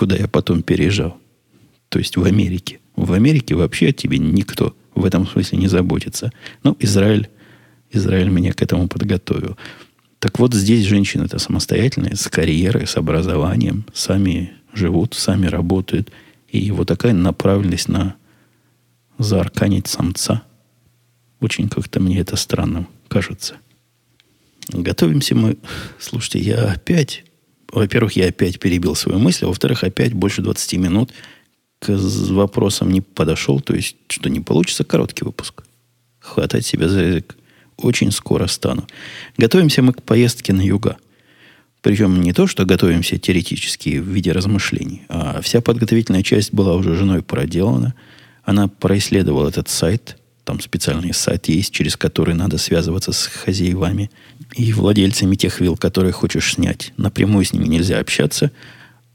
куда 0.01 0.17
я 0.17 0.29
потом 0.29 0.63
переезжал. 0.63 1.19
То 1.91 1.99
есть 1.99 2.17
в 2.17 2.25
Америке. 2.25 2.81
В 2.97 3.13
Америке 3.13 3.55
вообще 3.55 3.89
о 3.89 3.93
тебе 3.93 4.17
никто 4.17 4.75
в 4.95 5.05
этом 5.05 5.27
смысле 5.27 5.59
не 5.59 5.69
заботится. 5.69 6.33
Ну, 6.65 6.75
Израиль, 6.81 7.29
Израиль 7.91 8.31
меня 8.31 8.55
к 8.55 8.63
этому 8.63 8.89
подготовил. 8.89 9.59
Так 10.19 10.39
вот, 10.39 10.55
здесь 10.55 10.87
женщины 10.87 11.25
это 11.25 11.39
самостоятельные, 11.39 12.17
с 12.17 12.29
карьерой, 12.29 12.87
с 12.87 12.97
образованием, 12.97 13.85
сами 13.93 14.55
живут, 14.73 15.13
сами 15.13 15.49
работают. 15.49 16.11
И 16.49 16.71
вот 16.71 16.89
такая 16.89 17.13
направленность 17.13 17.89
на 17.89 18.15
заарканить 19.19 19.87
самца. 19.87 20.45
Очень 21.41 21.69
как-то 21.69 22.01
мне 22.01 22.21
это 22.21 22.37
странным 22.37 22.89
кажется. 23.09 23.57
Готовимся 24.69 25.35
мы... 25.35 25.59
Слушайте, 25.99 26.39
я 26.39 26.73
опять 26.73 27.25
во-первых, 27.73 28.13
я 28.17 28.27
опять 28.27 28.59
перебил 28.59 28.95
свою 28.95 29.19
мысль, 29.19 29.45
а 29.45 29.49
во-вторых, 29.49 29.85
опять 29.85 30.13
больше 30.13 30.43
20 30.43 30.75
минут 30.75 31.11
к 31.81 31.89
вопросам 31.89 32.91
не 32.91 33.01
подошел, 33.01 33.61
то 33.61 33.75
есть, 33.75 33.97
что 34.09 34.29
не 34.29 34.41
получится 34.41 34.85
короткий 34.85 35.25
выпуск. 35.25 35.63
Хватать 36.19 36.67
себя 36.67 36.89
за 36.89 37.01
язык. 37.01 37.37
очень 37.77 38.13
скоро 38.13 38.47
стану. 38.47 38.87
Готовимся 39.39 39.83
мы 39.83 39.95
к 39.95 40.03
поездке 40.03 40.53
на 40.53 40.61
юга. 40.61 40.99
Причем 41.81 42.21
не 42.21 42.35
то, 42.35 42.47
что 42.47 42.67
готовимся 42.67 43.17
теоретически 43.17 43.99
в 43.99 44.07
виде 44.07 44.33
размышлений, 44.33 45.03
а 45.09 45.41
вся 45.41 45.63
подготовительная 45.63 46.23
часть 46.23 46.53
была 46.53 46.75
уже 46.75 46.95
женой 46.95 47.23
проделана. 47.23 47.95
Она 48.45 48.69
происследовала 48.69 49.49
этот 49.49 49.71
сайт. 49.71 50.19
Там 50.51 50.59
специальный 50.59 51.15
сайт 51.15 51.47
есть, 51.47 51.73
через 51.73 51.97
который 51.97 52.35
надо 52.35 52.59
связываться 52.59 53.13
с 53.13 53.27
хозяевами 53.27 54.11
и 54.57 54.73
владельцами 54.73 55.37
тех 55.37 55.61
вилл, 55.61 55.77
которые 55.77 56.11
хочешь 56.11 56.55
снять. 56.55 56.93
Напрямую 56.97 57.45
с 57.45 57.53
ними 57.53 57.67
нельзя 57.67 58.01
общаться– 58.01 58.51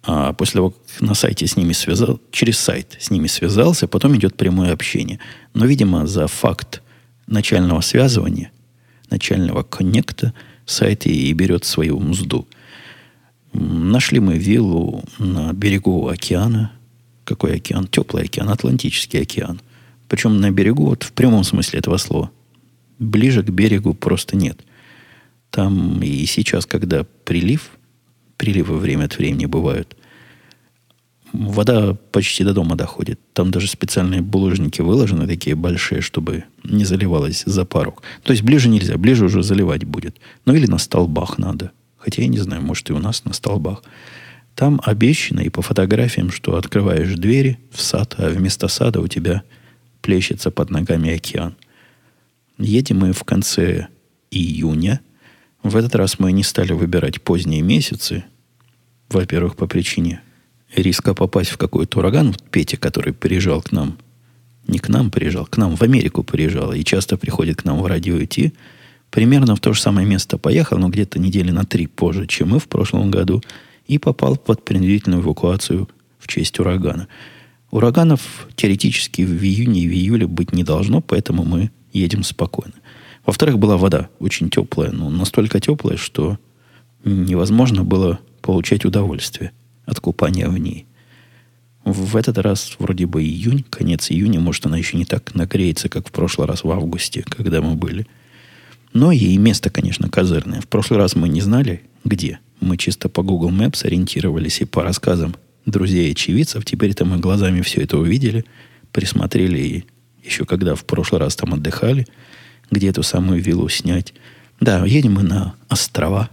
а 0.08 0.32
после 0.32 0.60
того, 0.60 0.70
как 0.70 1.02
на 1.02 1.14
сайте 1.14 1.46
с 1.46 1.58
ними 1.58 1.74
связал, 1.74 2.22
через 2.32 2.58
сайт 2.60 2.96
с 3.00 3.10
ними 3.10 3.28
связался, 3.28 3.88
потом 3.88 4.16
идет 4.16 4.38
прямое 4.38 4.72
общение. 4.72 5.20
Но, 5.54 5.66
видимо, 5.66 6.08
за 6.08 6.28
факт 6.28 6.82
начального 7.28 7.82
связывания, 7.82 8.52
начального 9.10 9.64
коннекта, 9.64 10.34
сайт 10.66 11.06
и 11.06 11.34
берет 11.34 11.66
свою 11.66 12.00
мзду. 12.00 12.48
Нашли 13.52 14.22
мы 14.22 14.38
виллу 14.38 15.04
на 15.18 15.52
берегу 15.52 16.08
океана. 16.08 16.72
Какой 17.26 17.56
океан? 17.56 17.88
Теплый 17.88 18.26
океан, 18.26 18.50
Атлантический 18.50 19.22
океан. 19.22 19.60
Причем 20.16 20.40
на 20.40 20.50
берегу, 20.50 20.86
вот 20.86 21.04
в 21.04 21.12
прямом 21.12 21.44
смысле 21.44 21.80
этого 21.80 21.98
слова. 21.98 22.32
Ближе 23.00 23.44
к 23.44 23.50
берегу 23.50 23.94
просто 23.94 24.38
нет. 24.38 24.62
Там 25.50 26.02
и 26.02 26.26
сейчас, 26.26 26.66
когда 26.66 27.06
прилив– 27.26 27.72
приливы 28.38 28.78
время 28.78 29.06
от 29.06 29.18
времени 29.18 29.46
бывают. 29.46 29.96
Вода 31.34 31.96
почти 32.12 32.46
до 32.46 32.54
дома 32.54 32.76
доходит. 32.76 33.20
Там 33.34 33.52
даже 33.52 33.68
специальные 33.68 34.22
булыжники 34.22 34.82
выложены, 34.82 35.28
такие 35.28 35.56
большие, 35.56 36.00
чтобы 36.00 36.46
не 36.64 36.86
заливалось 36.86 37.44
за 37.46 37.66
порог. 37.66 38.02
То 38.24 38.32
есть 38.32 38.44
ближе 38.44 38.70
нельзя, 38.70 38.98
ближе 38.98 39.26
уже 39.26 39.44
заливать 39.44 39.84
будет. 39.84 40.16
Ну 40.46 40.54
или 40.54 40.66
на 40.66 40.78
столбах 40.78 41.38
надо. 41.38 41.72
Хотя 41.98 42.22
я 42.22 42.30
не 42.30 42.38
знаю, 42.38 42.62
может 42.62 42.90
и 42.90 42.94
у 42.94 43.00
нас 43.00 43.26
на 43.26 43.34
столбах. 43.34 43.84
Там 44.54 44.80
обещано 44.86 45.42
и 45.42 45.50
по 45.50 45.62
фотографиям, 45.62 46.32
что 46.32 46.56
открываешь 46.56 47.16
двери 47.16 47.60
в 47.70 47.82
сад, 47.82 48.16
а 48.18 48.30
вместо 48.30 48.70
сада 48.70 49.02
у 49.02 49.08
тебя 49.10 49.44
плещется 50.06 50.52
под 50.52 50.70
ногами 50.70 51.16
океан. 51.16 51.56
Едем 52.58 53.00
мы 53.00 53.14
в 53.14 53.24
конце 53.24 53.88
июня– 54.32 55.02
в 55.66 55.76
этот 55.78 55.96
раз 55.96 56.20
мы 56.20 56.32
не 56.32 56.44
стали 56.44 56.74
выбирать 56.74 57.24
поздние 57.24 57.64
месяцы. 57.64 58.24
Во-первых, 59.10 59.56
по 59.56 59.66
причине 59.66 60.22
риска 60.76 61.16
попасть 61.16 61.50
в 61.50 61.58
какой-то 61.58 61.98
ураган. 61.98 62.28
Вот 62.28 62.44
Петя, 62.52 62.78
который 62.78 63.14
приезжал 63.14 63.64
к 63.64 63.72
нам, 63.72 63.98
не 64.68 64.78
к 64.78 64.90
нам 64.90 65.10
приезжал, 65.10 65.48
к 65.48 65.58
нам 65.58 65.76
в 65.76 65.82
Америку 65.82 66.22
приезжал 66.22 66.72
и 66.72 66.84
часто 66.84 67.18
приходит 67.18 67.64
к 67.64 67.66
нам 67.66 67.82
в 67.82 67.88
радио 67.88 68.24
идти, 68.24 68.54
примерно 69.10 69.56
в 69.56 69.60
то 69.60 69.74
же 69.74 69.82
самое 69.82 70.06
место 70.06 70.38
поехал, 70.38 70.78
но 70.78 70.90
где-то 70.90 71.18
недели 71.18 71.50
на 71.50 71.66
три 71.66 71.88
позже, 71.88 72.28
чем 72.28 72.50
мы 72.50 72.60
в 72.60 72.68
прошлом 72.68 73.10
году, 73.10 73.42
и 73.88 73.98
попал 73.98 74.38
под 74.38 74.64
принудительную 74.64 75.24
эвакуацию 75.24 75.90
в 76.20 76.28
честь 76.28 76.60
урагана. 76.60 77.08
Ураганов 77.72 78.48
теоретически 78.56 79.24
в 79.24 79.44
июне 79.44 79.82
и 79.82 79.88
в 79.88 79.92
июле 79.92 80.28
быть 80.28 80.54
не 80.54 80.64
должно, 80.64 81.02
поэтому 81.02 81.44
мы 81.44 81.72
едем 81.92 82.24
спокойно. 82.24 82.74
Во-вторых, 83.26 83.58
была 83.58 83.78
вода 83.78 84.10
очень 84.20 84.50
теплая, 84.50 84.92
но 84.92 85.10
настолько 85.10 85.60
теплая, 85.60 85.98
что 85.98 86.38
невозможно 87.04 87.84
было 87.84 88.20
получать 88.42 88.86
удовольствие 88.86 89.52
от 89.86 90.00
купания 90.00 90.48
в 90.48 90.58
ней. 90.58 90.86
В 91.84 92.16
этот 92.16 92.40
раз 92.40 92.76
вроде 92.80 93.06
бы 93.06 93.24
июнь, 93.24 93.64
конец 93.70 94.10
июня, 94.10 94.40
может, 94.40 94.66
она 94.66 94.78
еще 94.78 94.98
не 94.98 95.06
так 95.06 95.36
нагреется, 95.36 95.88
как 95.88 96.08
в 96.08 96.12
прошлый 96.12 96.48
раз 96.48 96.64
в 96.64 96.72
августе, 96.72 97.24
когда 97.28 97.62
мы 97.62 97.76
были. 97.76 98.08
Но 98.94 99.12
и 99.12 99.38
место, 99.38 99.70
конечно, 99.70 100.10
козырное. 100.10 100.62
В 100.62 100.68
прошлый 100.68 100.98
раз 100.98 101.16
мы 101.16 101.30
не 101.30 101.42
знали, 101.42 101.84
где. 102.04 102.40
Мы 102.60 102.78
чисто 102.78 103.10
по 103.10 103.22
Google 103.22 103.52
Maps 103.52 103.86
ориентировались 103.86 104.62
и 104.62 104.66
по 104.66 104.82
рассказам 104.82 105.36
друзей 105.66 106.12
очевидцев. 106.12 106.66
Теперь-то 106.66 107.06
мы 107.06 107.18
глазами 107.18 107.62
все 107.62 107.82
это 107.82 107.98
увидели, 107.98 108.46
присмотрели 108.92 109.60
и 109.60 109.86
еще 110.24 110.46
когда 110.46 110.76
в 110.76 110.86
прошлый 110.86 111.22
раз 111.22 111.36
там 111.36 111.54
отдыхали– 111.54 112.08
где 112.72 112.90
эту 112.90 113.04
самую 113.04 113.42
виллу 113.42 113.70
снять. 113.70 114.14
Да, 114.60 114.86
едем 114.86 115.14
мы 115.16 115.24
на 115.24 115.56
острова. 115.70 116.30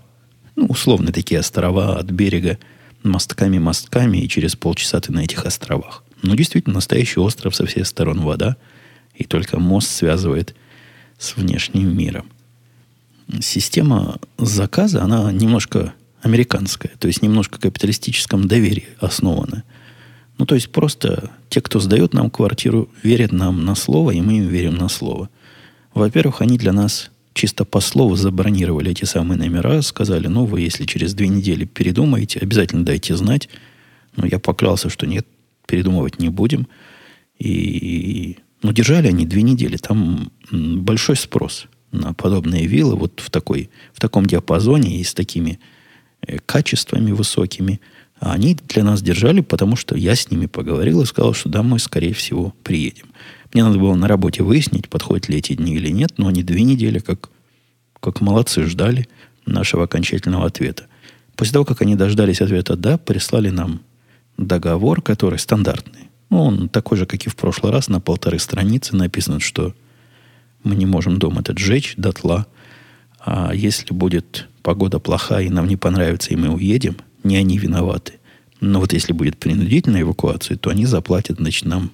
Ну, 0.56 0.66
условно 0.66 1.12
такие 1.12 1.40
острова 1.40 1.98
от 1.98 2.10
берега 2.10 2.58
мостками-мостками, 3.02 4.18
и 4.18 4.28
через 4.28 4.54
полчаса 4.54 5.00
ты 5.00 5.12
на 5.12 5.20
этих 5.20 5.44
островах. 5.44 6.04
Ну, 6.22 6.36
действительно, 6.36 6.74
настоящий 6.74 7.20
остров 7.20 7.54
со 7.54 7.66
всех 7.66 7.86
сторон 7.86 8.20
вода, 8.20 8.56
и 9.14 9.24
только 9.24 9.58
мост 9.58 9.90
связывает 9.90 10.54
с 11.18 11.36
внешним 11.36 11.96
миром. 11.96 12.30
Система 13.40 14.18
заказа, 14.38 15.02
она 15.02 15.32
немножко 15.32 15.94
американская, 16.22 16.92
то 16.98 17.08
есть 17.08 17.22
немножко 17.22 17.60
капиталистическом 17.60 18.48
доверии 18.48 18.88
основана. 19.00 19.64
Ну, 20.38 20.46
то 20.46 20.54
есть 20.54 20.72
просто 20.72 21.30
те, 21.50 21.60
кто 21.60 21.78
сдает 21.78 22.14
нам 22.14 22.30
квартиру, 22.30 22.88
верят 23.02 23.32
нам 23.32 23.64
на 23.64 23.74
слово, 23.74 24.12
и 24.12 24.20
мы 24.20 24.38
им 24.38 24.48
верим 24.48 24.76
на 24.76 24.88
слово– 24.88 25.28
во-первых, 25.94 26.40
они 26.40 26.58
для 26.58 26.72
нас 26.72 27.10
чисто 27.34 27.64
по 27.64 27.80
слову 27.80 28.16
забронировали 28.16 28.90
эти 28.90 29.04
самые 29.04 29.38
номера, 29.38 29.82
сказали, 29.82 30.26
ну, 30.26 30.44
вы 30.44 30.62
если 30.62 30.84
через 30.84 31.14
две 31.14 31.28
недели 31.28 31.64
передумаете, 31.64 32.40
обязательно 32.40 32.84
дайте 32.84 33.16
знать. 33.16 33.48
Но 34.16 34.26
я 34.26 34.38
поклялся, 34.38 34.90
что 34.90 35.06
нет, 35.06 35.26
передумывать 35.66 36.18
не 36.18 36.28
будем. 36.28 36.66
И, 37.38 38.38
ну, 38.62 38.72
держали 38.72 39.08
они 39.08 39.26
две 39.26 39.42
недели. 39.42 39.76
Там 39.76 40.30
большой 40.50 41.16
спрос 41.16 41.66
на 41.90 42.14
подобные 42.14 42.66
виллы 42.66 42.96
вот 42.96 43.20
в, 43.20 43.30
такой, 43.30 43.70
в 43.92 44.00
таком 44.00 44.26
диапазоне 44.26 44.98
и 44.98 45.04
с 45.04 45.12
такими 45.12 45.58
качествами 46.46 47.12
высокими. 47.12 47.80
А 48.20 48.32
они 48.32 48.56
для 48.68 48.84
нас 48.84 49.02
держали, 49.02 49.40
потому 49.40 49.74
что 49.76 49.96
я 49.96 50.14
с 50.14 50.30
ними 50.30 50.46
поговорил 50.46 51.02
и 51.02 51.06
сказал, 51.06 51.34
что 51.34 51.62
мы, 51.62 51.78
скорее 51.78 52.14
всего, 52.14 52.54
приедем. 52.62 53.06
Мне 53.52 53.64
надо 53.64 53.78
было 53.78 53.94
на 53.94 54.08
работе 54.08 54.42
выяснить, 54.42 54.88
подходят 54.88 55.28
ли 55.28 55.38
эти 55.38 55.54
дни 55.54 55.74
или 55.74 55.90
нет, 55.90 56.14
но 56.18 56.28
они 56.28 56.42
две 56.42 56.62
недели, 56.62 57.00
как, 57.00 57.30
как 58.00 58.20
молодцы, 58.20 58.64
ждали 58.64 59.08
нашего 59.44 59.84
окончательного 59.84 60.46
ответа. 60.46 60.86
После 61.36 61.54
того, 61.54 61.64
как 61.64 61.82
они 61.82 61.96
дождались 61.96 62.40
ответа 62.40 62.76
«да», 62.76 62.96
прислали 62.98 63.50
нам 63.50 63.80
договор, 64.38 65.02
который 65.02 65.38
стандартный. 65.38 66.08
Ну, 66.30 66.44
он 66.44 66.68
такой 66.68 66.96
же, 66.96 67.06
как 67.06 67.26
и 67.26 67.28
в 67.28 67.36
прошлый 67.36 67.72
раз, 67.72 67.88
на 67.88 68.00
полторы 68.00 68.38
страницы 68.38 68.96
написано, 68.96 69.40
что 69.40 69.74
мы 70.62 70.76
не 70.76 70.86
можем 70.86 71.18
дом 71.18 71.38
этот 71.38 71.58
сжечь 71.58 71.94
дотла, 71.96 72.46
а 73.24 73.52
если 73.54 73.94
будет 73.94 74.48
погода 74.62 74.98
плохая 74.98 75.44
и 75.44 75.50
нам 75.50 75.68
не 75.68 75.76
понравится, 75.76 76.30
и 76.30 76.36
мы 76.36 76.48
уедем, 76.48 76.96
не 77.22 77.36
они 77.36 77.56
виноваты. 77.56 78.14
Но 78.60 78.80
вот 78.80 78.92
если 78.92 79.12
будет 79.12 79.38
принудительная 79.38 80.02
эвакуация, 80.02 80.56
то 80.56 80.70
они 80.70 80.86
заплатят, 80.86 81.38
значит, 81.38 81.64
нам 81.64 81.92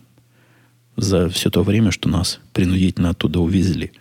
за 0.96 1.28
все 1.28 1.50
то 1.50 1.62
время, 1.62 1.90
что 1.90 2.08
нас 2.08 2.40
принудительно 2.52 3.10
оттуда 3.10 3.40
увезли. 3.40 3.92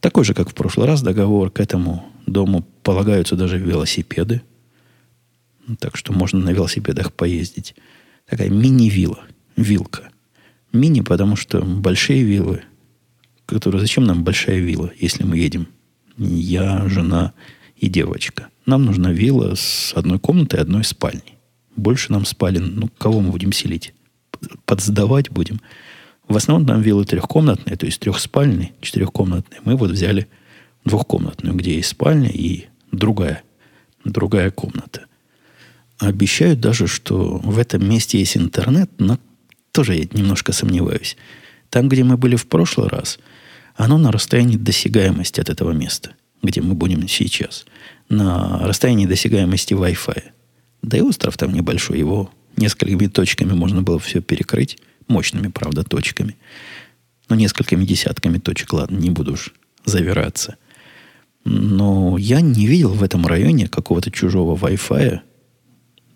Такой 0.00 0.24
же, 0.24 0.34
как 0.34 0.50
в 0.50 0.54
прошлый 0.54 0.86
раз, 0.86 1.02
договор 1.02 1.50
к 1.50 1.60
этому 1.60 2.06
дому 2.26 2.64
полагаются 2.82 3.36
даже 3.36 3.58
велосипеды. 3.58 4.42
Так 5.78 5.96
что 5.96 6.12
можно 6.12 6.40
на 6.40 6.50
велосипедах 6.50 7.12
поездить. 7.12 7.74
Такая 8.28 8.50
мини-вилла, 8.50 9.20
вилка. 9.56 10.10
Мини, 10.72 11.00
потому 11.00 11.36
что 11.36 11.62
большие 11.62 12.22
виллы, 12.22 12.62
которые... 13.46 13.80
Зачем 13.80 14.04
нам 14.04 14.24
большая 14.24 14.58
вилла, 14.58 14.92
если 14.98 15.24
мы 15.24 15.38
едем? 15.38 15.68
Я, 16.16 16.88
жена 16.88 17.32
и 17.76 17.88
девочка. 17.88 18.48
Нам 18.66 18.84
нужна 18.84 19.12
вилла 19.12 19.54
с 19.54 19.92
одной 19.94 20.18
комнатой 20.18 20.58
и 20.58 20.62
одной 20.62 20.84
спальней. 20.84 21.36
Больше 21.76 22.12
нам 22.12 22.24
спален, 22.24 22.74
ну, 22.76 22.88
кого 22.98 23.20
мы 23.20 23.30
будем 23.30 23.52
селить? 23.52 23.94
Подсдавать 24.64 25.30
будем. 25.30 25.60
В 26.28 26.36
основном 26.36 26.66
там 26.66 26.80
виллы 26.80 27.04
трехкомнатные, 27.04 27.76
то 27.76 27.86
есть 27.86 28.00
трехспальные, 28.00 28.72
четырехкомнатные. 28.80 29.60
Мы 29.64 29.76
вот 29.76 29.90
взяли 29.90 30.28
двухкомнатную, 30.84 31.54
где 31.54 31.76
есть 31.76 31.88
спальня 31.88 32.30
и 32.30 32.66
другая, 32.92 33.42
другая 34.04 34.50
комната. 34.50 35.06
Обещают 35.98 36.60
даже, 36.60 36.86
что 36.86 37.38
в 37.38 37.58
этом 37.58 37.88
месте 37.88 38.18
есть 38.18 38.36
интернет, 38.36 38.90
но 38.98 39.18
тоже 39.72 39.94
я 39.94 40.06
немножко 40.12 40.52
сомневаюсь. 40.52 41.16
Там, 41.70 41.88
где 41.88 42.04
мы 42.04 42.16
были 42.16 42.36
в 42.36 42.46
прошлый 42.46 42.88
раз, 42.88 43.18
оно 43.76 43.98
на 43.98 44.12
расстоянии 44.12 44.56
досягаемости 44.56 45.40
от 45.40 45.50
этого 45.50 45.72
места, 45.72 46.12
где 46.42 46.60
мы 46.60 46.74
будем 46.74 47.06
сейчас. 47.08 47.64
На 48.08 48.60
расстоянии 48.60 49.06
досягаемости 49.06 49.74
Wi-Fi. 49.74 50.22
Да 50.82 50.98
и 50.98 51.00
остров 51.00 51.36
там 51.36 51.52
небольшой, 51.52 51.98
его 51.98 52.30
несколькими 52.56 53.06
точками 53.06 53.52
можно 53.52 53.82
было 53.82 53.98
все 53.98 54.20
перекрыть. 54.20 54.78
Мощными, 55.08 55.48
правда, 55.48 55.82
точками. 55.84 56.36
Но 57.28 57.36
несколькими 57.36 57.84
десятками 57.84 58.38
точек, 58.38 58.72
ладно, 58.72 58.96
не 58.96 59.10
буду 59.10 59.32
уж 59.32 59.52
завираться. 59.84 60.56
Но 61.44 62.16
я 62.16 62.40
не 62.40 62.66
видел 62.66 62.90
в 62.90 63.02
этом 63.02 63.26
районе 63.26 63.68
какого-то 63.68 64.10
чужого 64.10 64.56
Wi-Fi. 64.56 65.20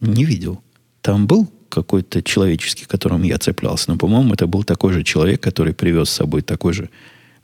Не 0.01 0.25
видел. 0.25 0.63
Там 1.03 1.27
был 1.27 1.51
какой-то 1.69 2.23
человеческий, 2.23 2.85
к 2.85 2.89
которому 2.89 3.25
я 3.25 3.39
цеплялся. 3.39 3.91
Но, 3.91 3.99
по-моему, 3.99 4.35
это 4.35 4.47
был 4.47 4.65
такой 4.65 4.93
же 4.93 5.03
человек, 5.03 5.43
который 5.43 5.75
привез 5.75 6.09
с 6.09 6.15
собой 6.15 6.43
такой 6.43 6.73
же 6.73 6.89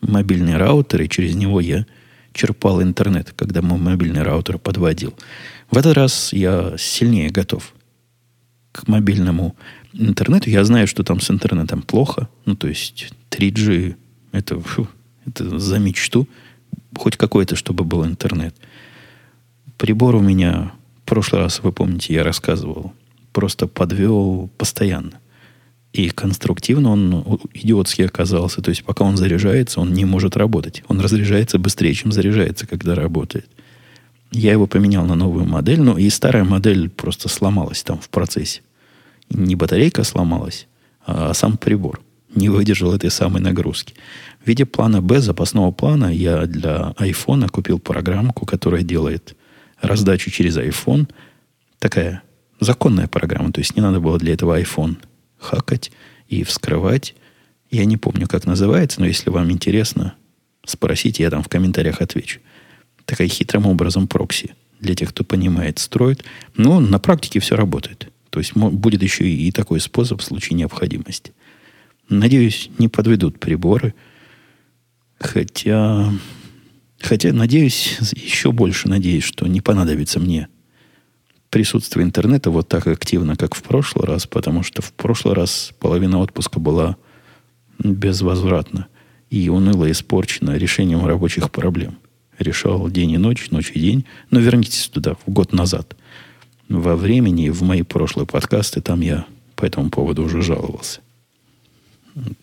мобильный 0.09 0.57
раутер, 0.57 1.03
и 1.03 1.09
через 1.09 1.35
него 1.35 1.61
я 1.61 1.87
черпал 2.33 2.83
интернет, 2.83 3.33
когда 3.37 3.63
мой 3.63 3.79
мобильный 3.79 4.23
раутер 4.23 4.59
подводил. 4.59 5.15
В 5.71 5.77
этот 5.77 5.95
раз 5.95 6.33
я 6.33 6.75
сильнее 6.79 7.31
готов 7.31 7.73
к 8.73 8.89
мобильному 8.89 9.57
интернету. 9.93 10.51
Я 10.51 10.65
знаю, 10.65 10.87
что 10.87 11.05
там 11.05 11.21
с 11.21 11.31
интернетом 11.31 11.83
плохо. 11.83 12.29
Ну, 12.45 12.57
то 12.57 12.67
есть 12.67 13.13
3G 13.31 13.97
это, 14.33 14.61
фу, 14.61 14.89
это 15.27 15.59
за 15.59 15.79
мечту. 15.79 16.29
Хоть 16.97 17.17
какой-то, 17.17 17.57
чтобы 17.57 17.85
был 17.85 18.05
интернет. 18.05 18.55
Прибор 19.79 20.17
у 20.17 20.21
меня 20.21 20.73
в 21.03 21.09
прошлый 21.09 21.43
раз, 21.43 21.61
вы 21.63 21.73
помните, 21.73 22.15
я 22.15 22.25
рассказывал, 22.25 22.93
просто 23.33 23.67
подвел 23.67 24.51
постоянно. 24.57 25.21
И 25.95 26.09
конструктивно 26.09 26.91
он 26.91 27.39
идиотский 27.55 28.07
оказался. 28.07 28.61
То 28.61 28.71
есть, 28.71 28.83
пока 28.83 29.05
он 29.05 29.17
заряжается, 29.17 29.81
он 29.81 29.93
не 29.93 30.05
может 30.05 30.37
работать. 30.37 30.83
Он 30.89 31.01
разряжается 31.01 31.57
быстрее, 31.61 31.95
чем 31.95 32.11
заряжается, 32.11 32.67
когда 32.67 32.97
работает. 32.97 33.47
Я 34.33 34.51
его 34.51 34.67
поменял 34.67 35.07
на 35.07 35.15
новую 35.15 35.47
модель, 35.47 35.81
но 35.81 35.97
и 35.97 36.11
старая 36.11 36.43
модель 36.43 36.91
просто 36.91 37.29
сломалась 37.29 37.85
там 37.85 38.01
в 38.01 38.09
процессе. 38.09 38.63
Не 39.31 39.55
батарейка 39.55 40.03
сломалась, 40.03 40.67
а 41.07 41.33
сам 41.33 41.57
прибор 41.57 42.01
не 42.35 42.49
выдержал 42.49 42.93
этой 42.93 43.13
самой 43.13 43.41
нагрузки. 43.41 43.95
В 44.43 44.49
виде 44.49 44.67
плана 44.67 45.01
Б, 45.01 45.21
запасного 45.21 45.71
плана, 45.71 46.13
я 46.13 46.47
для 46.47 46.93
iPhone 46.99 47.49
купил 47.49 47.79
программку, 47.79 48.47
которая 48.47 48.83
делает 48.83 49.37
раздачу 49.81 50.33
через 50.33 50.59
iPhone. 50.59 51.09
Такая 51.79 52.25
законная 52.59 53.07
программа, 53.07 53.53
то 53.53 53.61
есть 53.61 53.77
не 53.77 53.81
надо 53.83 54.01
было 54.01 54.19
для 54.19 54.33
этого 54.33 54.61
iPhone 54.61 54.97
хакать 55.45 55.93
и 56.29 56.43
вскрывать. 56.43 57.15
Я 57.71 57.85
не 57.85 57.97
помню, 57.97 58.27
как 58.27 58.47
называется, 58.47 59.01
но 59.01 59.07
если 59.07 59.31
вам 59.31 59.51
интересно, 59.51 60.15
спросите, 60.67 61.23
я 61.23 61.31
там 61.31 61.43
в 61.43 61.49
комментариях 61.49 62.01
отвечу. 62.01 62.41
Такая 63.05 63.29
хитрым 63.29 63.67
образом 63.67 64.09
прокси 64.09 64.55
для 64.81 64.95
тех, 64.95 65.11
кто 65.11 65.25
понимает, 65.25 65.79
строит. 65.79 66.25
Но 66.57 66.81
на 66.81 66.99
практике 66.99 67.41
все 67.41 67.57
работает. 67.57 68.09
То 68.31 68.41
есть 68.41 68.55
будет 68.55 69.03
еще 69.03 69.29
и 69.29 69.53
такой 69.53 69.81
способ 69.81 70.21
в 70.21 70.25
случае 70.25 70.57
необходимости. 70.57 71.33
Надеюсь, 72.09 72.71
не 72.79 72.89
подведут 72.89 73.39
приборы. 73.39 73.95
Хотя, 75.19 76.13
хотя, 77.01 77.33
надеюсь, 77.33 77.99
еще 78.13 78.53
больше 78.53 78.89
надеюсь, 78.89 79.25
что 79.25 79.47
не 79.47 79.61
понадобится 79.61 80.21
мне 80.21 80.49
присутствие 81.55 82.05
интернета 82.05 82.51
вот 82.51 82.67
так 82.67 82.89
активно, 82.89 83.37
как 83.37 83.55
в 83.55 83.63
прошлый 83.63 84.09
раз, 84.09 84.27
потому 84.27 84.65
что 84.65 84.83
в 84.83 84.93
прошлый 84.93 85.37
раз 85.37 85.71
половина 85.79 86.19
отпуска 86.19 86.59
была 86.59 86.97
безвозвратна 87.79 88.89
и 89.31 89.49
уныло 89.49 89.89
испорчена 89.89 90.57
решением 90.57 91.07
рабочих 91.07 91.53
проблем. 91.53 91.97
Решал 92.41 92.91
день 92.91 93.13
и 93.13 93.19
ночь, 93.19 93.53
ночь 93.53 93.71
и 93.73 93.79
день. 93.79 94.05
Но 94.33 94.41
вернитесь 94.41 94.89
туда, 94.89 95.15
в 95.25 95.31
год 95.31 95.53
назад. 95.53 95.97
Во 96.69 96.97
времени, 96.97 97.51
в 97.51 97.63
мои 97.63 97.83
прошлые 97.83 98.27
подкасты, 98.27 98.81
там 98.81 99.01
я 99.01 99.25
по 99.55 99.65
этому 99.65 99.91
поводу 99.91 100.25
уже 100.25 100.43
жаловался. 100.43 101.03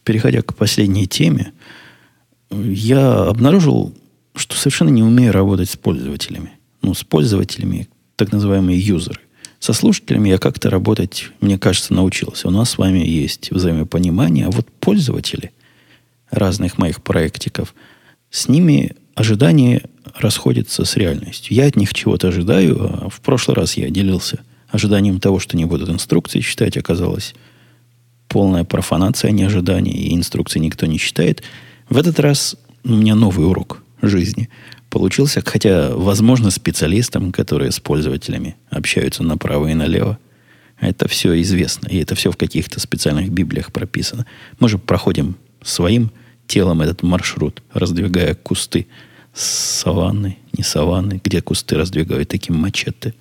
Переходя 0.06 0.42
к 0.42 0.56
последней 0.56 1.06
теме, 1.06 1.52
я 2.50 3.24
обнаружил, 3.24 3.94
что 4.36 4.56
совершенно 4.56 4.90
не 4.90 5.04
умею 5.04 5.34
работать 5.34 5.70
с 5.70 5.76
пользователями. 5.76 6.54
Ну, 6.82 6.94
с 6.94 7.04
пользователями, 7.04 7.90
так 8.22 8.32
называемые 8.32 8.80
юзеры. 8.80 9.20
Со 9.60 9.74
слушателями 9.74 10.30
я 10.30 10.38
как-то 10.38 10.70
работать, 10.70 11.32
мне 11.42 11.58
кажется, 11.58 11.92
научился. 11.92 12.50
У 12.50 12.52
нас 12.52 12.70
с 12.70 12.78
вами 12.78 13.00
есть 13.00 13.50
взаимопонимание, 13.50 14.46
а 14.46 14.52
вот 14.52 14.68
пользователи 14.80 15.52
разных 16.30 16.78
моих 16.78 17.02
проектиков, 17.02 17.74
с 18.30 18.48
ними 18.48 18.96
ожидания 19.16 19.82
расходятся 20.16 20.86
с 20.86 20.96
реальностью. 20.98 21.56
Я 21.56 21.66
от 21.66 21.76
них 21.76 21.96
чего-то 21.96 22.28
ожидаю, 22.28 23.06
а 23.06 23.10
в 23.10 23.22
прошлый 23.22 23.56
раз 23.56 23.76
я 23.76 23.90
делился 23.90 24.42
ожиданием 24.70 25.20
того, 25.20 25.40
что 25.40 25.58
не 25.58 25.66
будут 25.66 25.90
инструкции 25.90 26.42
читать, 26.42 26.78
оказалось 26.78 27.34
полная 28.28 28.66
профанация, 28.66 29.32
ожидание, 29.44 29.96
и 29.96 30.14
инструкции 30.14 30.60
никто 30.60 30.86
не 30.86 31.00
читает. 31.00 31.42
В 31.90 31.98
этот 31.98 32.20
раз 32.20 32.56
у 32.84 32.90
меня 32.90 33.16
новый 33.16 33.48
урок 33.48 33.82
жизни 34.04 34.48
получился, 34.92 35.42
хотя, 35.44 35.96
возможно, 35.96 36.52
специалистам, 36.52 37.32
которые 37.32 37.72
с 37.72 37.80
пользователями 37.80 38.56
общаются 38.70 39.24
направо 39.24 39.68
и 39.68 39.74
налево, 39.74 40.20
это 40.80 41.08
все 41.08 41.40
известно, 41.42 41.88
и 41.88 41.98
это 41.98 42.14
все 42.16 42.32
в 42.32 42.38
каких-то 42.38 42.80
специальных 42.80 43.30
библиях 43.30 43.72
прописано. 43.72 44.26
Мы 44.60 44.70
же 44.70 44.78
проходим 44.78 45.36
своим 45.64 46.12
телом 46.46 46.82
этот 46.82 47.04
маршрут, 47.04 47.64
раздвигая 47.74 48.36
кусты 48.36 48.88
саванны, 49.34 50.38
не 50.52 50.64
саванны, 50.64 51.22
где 51.24 51.42
кусты 51.42 51.78
раздвигают 51.78 52.30
таким 52.30 52.58
мачете. 52.58 53.14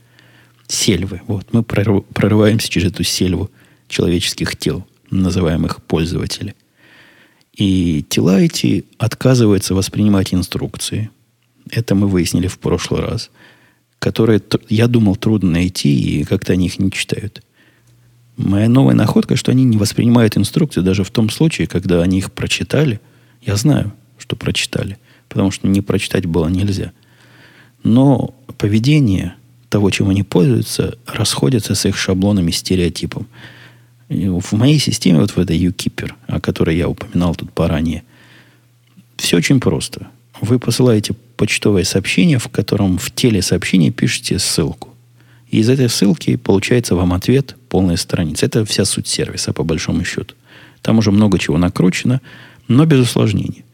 Сельвы. 0.67 1.23
Вот, 1.27 1.53
мы 1.53 1.63
прорываемся 1.63 2.69
через 2.69 2.89
эту 2.89 3.05
сельву 3.05 3.51
человеческих 3.89 4.57
тел, 4.57 4.87
называемых 5.11 5.83
пользователи. 5.83 6.55
И 7.55 8.05
тела 8.09 8.41
эти 8.41 8.85
отказываются 8.99 9.75
воспринимать 9.75 10.35
инструкции– 10.35 11.11
это 11.71 11.95
мы 11.95 12.09
выяснили 12.09 12.47
в 12.47 12.59
прошлый 12.59 13.03
раз. 13.03 13.31
Которые, 13.99 14.41
я 14.69 14.87
думал, 14.87 15.17
трудно 15.17 15.51
найти, 15.53 16.21
и 16.21 16.25
как-то 16.25 16.53
они 16.55 16.67
их 16.67 16.79
не 16.79 16.91
читают. 16.91 17.43
Моя 18.37 18.69
новая 18.69 18.95
находка, 18.95 19.37
что 19.37 19.53
они 19.53 19.65
не 19.65 19.77
воспринимают 19.77 20.37
инструкции 20.37 20.81
даже 20.81 21.05
в 21.05 21.11
том 21.11 21.29
случае, 21.29 21.67
когда 21.67 22.03
они 22.03 22.19
их 22.19 22.33
прочитали. 22.33 23.01
Я 23.43 23.57
знаю, 23.57 23.93
что 24.19 24.37
прочитали, 24.37 24.99
потому 25.29 25.51
что 25.51 25.69
не 25.69 25.83
прочитать 25.83 26.25
было 26.25 26.49
нельзя. 26.49 26.93
Но 27.83 28.35
поведение 28.57 29.35
того, 29.69 29.91
чем 29.91 30.09
они 30.09 30.23
пользуются, 30.23 30.99
расходится 31.07 31.75
с 31.75 31.85
их 31.85 31.97
шаблонами, 31.99 32.51
стереотипом. 32.51 33.27
И 34.09 34.29
в 34.29 34.53
моей 34.53 34.79
системе, 34.79 35.21
вот 35.21 35.33
в 35.33 35.39
этой 35.39 35.59
UKeeper, 35.59 36.13
о 36.27 36.41
которой 36.41 36.77
я 36.77 36.89
упоминал 36.89 37.35
тут 37.35 37.53
поранее, 37.53 38.03
все 39.17 39.37
очень 39.37 39.61
просто– 39.61 40.09
вы 40.41 40.59
посылаете 40.59 41.15
почтовое 41.41 41.85
сообщение, 41.85 42.39
в 42.39 42.49
котором 42.49 42.99
в 42.99 43.11
теле 43.11 43.41
сообщения 43.41 43.91
пишете 43.91 44.39
ссылку. 44.39 44.91
И 45.49 45.61
из 45.61 45.71
этой 45.71 45.89
ссылки 45.89 46.37
получается 46.37 46.95
вам 46.95 47.15
ответ, 47.15 47.57
полная 47.71 47.97
страница. 47.97 48.45
Это 48.45 48.67
вся 48.67 48.85
суть 48.85 49.09
сервиса, 49.09 49.55
по 49.55 49.65
большому 49.65 50.05
счету. 50.05 50.35
Там 50.83 50.99
уже 50.99 51.11
много 51.13 51.39
чего 51.39 51.57
накручено, 51.57 52.21
но 52.69 52.85
без 52.85 52.99
усложнений. 52.99 53.65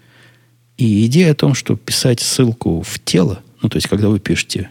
И 0.78 1.04
идея 1.06 1.32
о 1.32 1.34
том, 1.34 1.54
что 1.54 1.74
писать 1.74 2.20
ссылку 2.20 2.82
в 2.82 3.00
тело, 3.00 3.40
ну, 3.62 3.68
то 3.68 3.78
есть, 3.78 3.88
когда 3.88 4.10
вы 4.10 4.20
пишете 4.20 4.70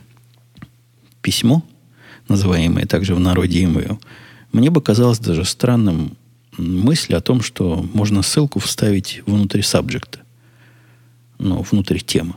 письмо, 1.21 1.63
называемое 2.29 2.85
также 2.85 3.13
в 3.13 3.19
народе 3.19 3.61
email, 3.61 3.99
мне 4.53 4.69
бы 4.69 4.81
казалось 4.81 5.19
даже 5.19 5.43
странным 5.43 6.15
мысль 6.57 7.13
о 7.13 7.19
том, 7.19 7.41
что 7.41 7.85
можно 7.93 8.21
ссылку 8.21 8.61
вставить 8.61 9.21
внутрь 9.25 9.63
сабжекта 9.63 10.19
ну, 11.39 11.61
внутрь 11.69 11.99
темы. 11.99 12.35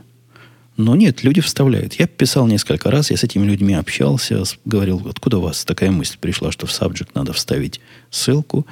Но 0.79 0.95
нет, 0.95 1.23
люди 1.25 1.41
вставляют. 1.41 1.95
Я 1.95 2.07
писал 2.07 2.47
несколько 2.47 2.89
раз, 2.89 3.11
я 3.11 3.17
с 3.17 3.23
этими 3.25 3.45
людьми 3.45 3.73
общался, 3.73 4.43
говорил, 4.63 5.05
откуда 5.09 5.39
у 5.39 5.41
вас 5.41 5.65
такая 5.65 5.91
мысль 5.91 6.17
пришла, 6.17 6.53
что 6.53 6.67
в 6.67 6.69
subject 6.69 7.09
надо 7.15 7.33
вставить 7.33 7.81
ссылку. 8.09 8.65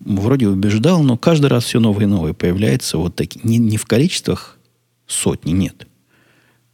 Вроде 0.00 0.48
убеждал, 0.48 1.04
но 1.04 1.16
каждый 1.16 1.46
раз 1.46 1.62
все 1.62 1.78
новое 1.78 2.02
и 2.02 2.08
новое 2.08 2.32
появляется. 2.32 2.98
Вот 2.98 3.14
так, 3.14 3.44
не, 3.44 3.58
не 3.58 3.76
в 3.76 3.86
количествах 3.86 4.58
сотни, 5.06 5.52
нет. 5.52 5.86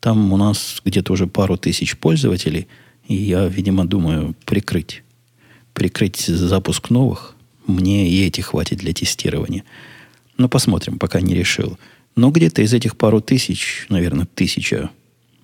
Там 0.01 0.33
у 0.33 0.39
нас 0.39 0.81
где-то 0.83 1.13
уже 1.13 1.27
пару 1.27 1.59
тысяч 1.59 1.99
пользователей, 1.99 2.67
и 3.07 3.15
я, 3.15 3.47
видимо, 3.49 3.85
думаю 3.85 4.35
прикрыть. 4.47 5.03
Прикрыть 5.75 6.25
запуск 6.25 6.89
новых. 6.89 7.37
Мне 7.67 8.09
и 8.09 8.27
эти 8.27 8.41
хватит 8.41 8.79
для 8.79 8.95
тестирования. 8.95 9.65
Но 10.39 10.49
посмотрим, 10.49 10.99
пока 10.99 11.21
не 11.21 11.35
решил. 11.35 11.79
Но 12.15 12.31
где-то 12.31 12.63
из 12.63 12.73
этих 12.75 12.97
пару 12.97 13.21
тысяч, 13.21 13.87
наверное, 13.89 14.27
тысяча, 14.27 14.91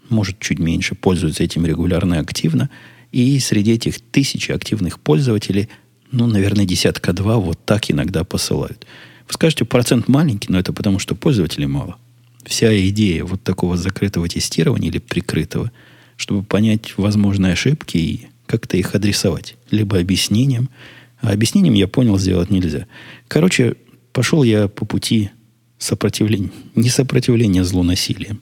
может, 0.08 0.38
чуть 0.38 0.58
меньше, 0.58 0.94
пользуются 0.94 1.44
этим 1.44 1.64
регулярно 1.64 2.14
и 2.14 2.18
активно. 2.18 2.70
И 3.12 3.38
среди 3.38 3.72
этих 3.72 4.00
тысячи 4.00 4.52
активных 4.52 5.00
пользователей, 5.00 5.68
ну, 6.10 6.26
наверное, 6.26 6.66
десятка-два 6.66 7.38
вот 7.38 7.58
так 7.64 7.90
иногда 7.90 8.24
посылают. 8.24 8.86
Вы 9.26 9.34
скажете, 9.34 9.64
процент 9.64 10.08
маленький, 10.08 10.50
но 10.50 10.58
это 10.58 10.72
потому, 10.72 10.98
что 10.98 11.14
пользователей 11.14 11.66
мало. 11.66 11.96
Вся 12.44 12.74
идея 12.88 13.24
вот 13.24 13.42
такого 13.42 13.76
закрытого 13.76 14.28
тестирования 14.28 14.88
или 14.88 14.98
прикрытого, 14.98 15.70
чтобы 16.16 16.42
понять 16.42 16.96
возможные 16.96 17.52
ошибки 17.52 17.96
и 17.96 18.26
как-то 18.46 18.76
их 18.76 18.94
адресовать. 18.94 19.56
Либо 19.70 19.98
объяснением. 19.98 20.70
А 21.20 21.32
объяснением, 21.32 21.74
я 21.74 21.88
понял, 21.88 22.18
сделать 22.18 22.50
нельзя. 22.50 22.86
Короче, 23.26 23.74
пошел 24.12 24.42
я 24.42 24.68
по 24.68 24.84
пути 24.84 25.30
сопротивление, 25.78 26.50
не 26.74 26.88
сопротивление 26.88 27.64
злу 27.64 27.82
насилием. 27.82 28.40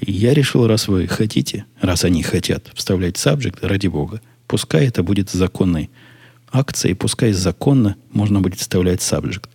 я 0.00 0.34
решил, 0.34 0.66
раз 0.66 0.88
вы 0.88 1.06
хотите, 1.06 1.64
раз 1.80 2.04
они 2.04 2.22
хотят 2.22 2.70
вставлять 2.74 3.16
subject, 3.16 3.66
ради 3.66 3.86
бога, 3.86 4.20
пускай 4.46 4.86
это 4.86 5.02
будет 5.02 5.30
законной 5.30 5.90
акцией, 6.50 6.94
пускай 6.94 7.32
законно 7.32 7.96
можно 8.10 8.40
будет 8.40 8.60
вставлять 8.60 9.00
subject. 9.00 9.48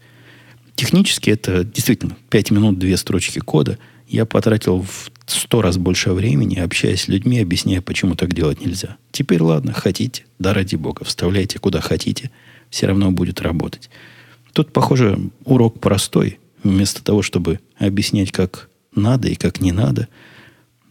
Технически 0.76 1.30
это 1.30 1.64
действительно 1.64 2.18
5 2.30 2.52
минут, 2.52 2.80
2 2.80 2.98
строчки 2.98 3.40
кода. 3.40 3.78
Я 4.08 4.26
потратил 4.26 4.82
в 4.82 5.12
100 5.26 5.62
раз 5.62 5.78
больше 5.78 6.12
времени, 6.12 6.60
общаясь 6.60 7.04
с 7.04 7.08
людьми, 7.08 7.40
объясняя, 7.40 7.82
почему 7.82 8.16
так 8.16 8.34
делать 8.34 8.64
нельзя. 8.66 8.98
Теперь 9.12 9.42
ладно, 9.42 9.74
хотите, 9.74 10.26
да 10.40 10.54
ради 10.54 10.76
бога, 10.76 11.06
вставляйте 11.06 11.60
куда 11.60 11.80
хотите, 11.80 12.32
все 12.70 12.88
равно 12.88 13.12
будет 13.12 13.42
работать. 13.42 13.90
Тут, 14.52 14.72
похоже, 14.74 15.20
урок 15.46 15.80
простой. 15.80 16.40
Вместо 16.64 17.04
того, 17.04 17.22
чтобы 17.22 17.60
объяснять, 17.78 18.32
как 18.32 18.70
надо 18.96 19.28
и 19.28 19.36
как 19.36 19.60
не 19.60 19.72
надо, 19.72 20.08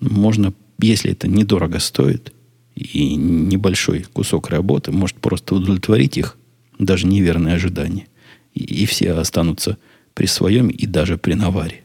можно, 0.00 0.52
если 0.78 1.12
это 1.12 1.28
недорого 1.28 1.78
стоит 1.78 2.32
и 2.74 3.14
небольшой 3.14 4.04
кусок 4.12 4.50
работы, 4.50 4.92
может 4.92 5.16
просто 5.16 5.54
удовлетворить 5.54 6.16
их 6.18 6.36
даже 6.78 7.06
неверные 7.06 7.54
ожидания. 7.54 8.06
И, 8.54 8.82
и 8.82 8.86
все 8.86 9.12
останутся 9.12 9.78
при 10.14 10.26
своем 10.26 10.68
и 10.68 10.86
даже 10.86 11.16
при 11.16 11.34
наваре. 11.34 11.82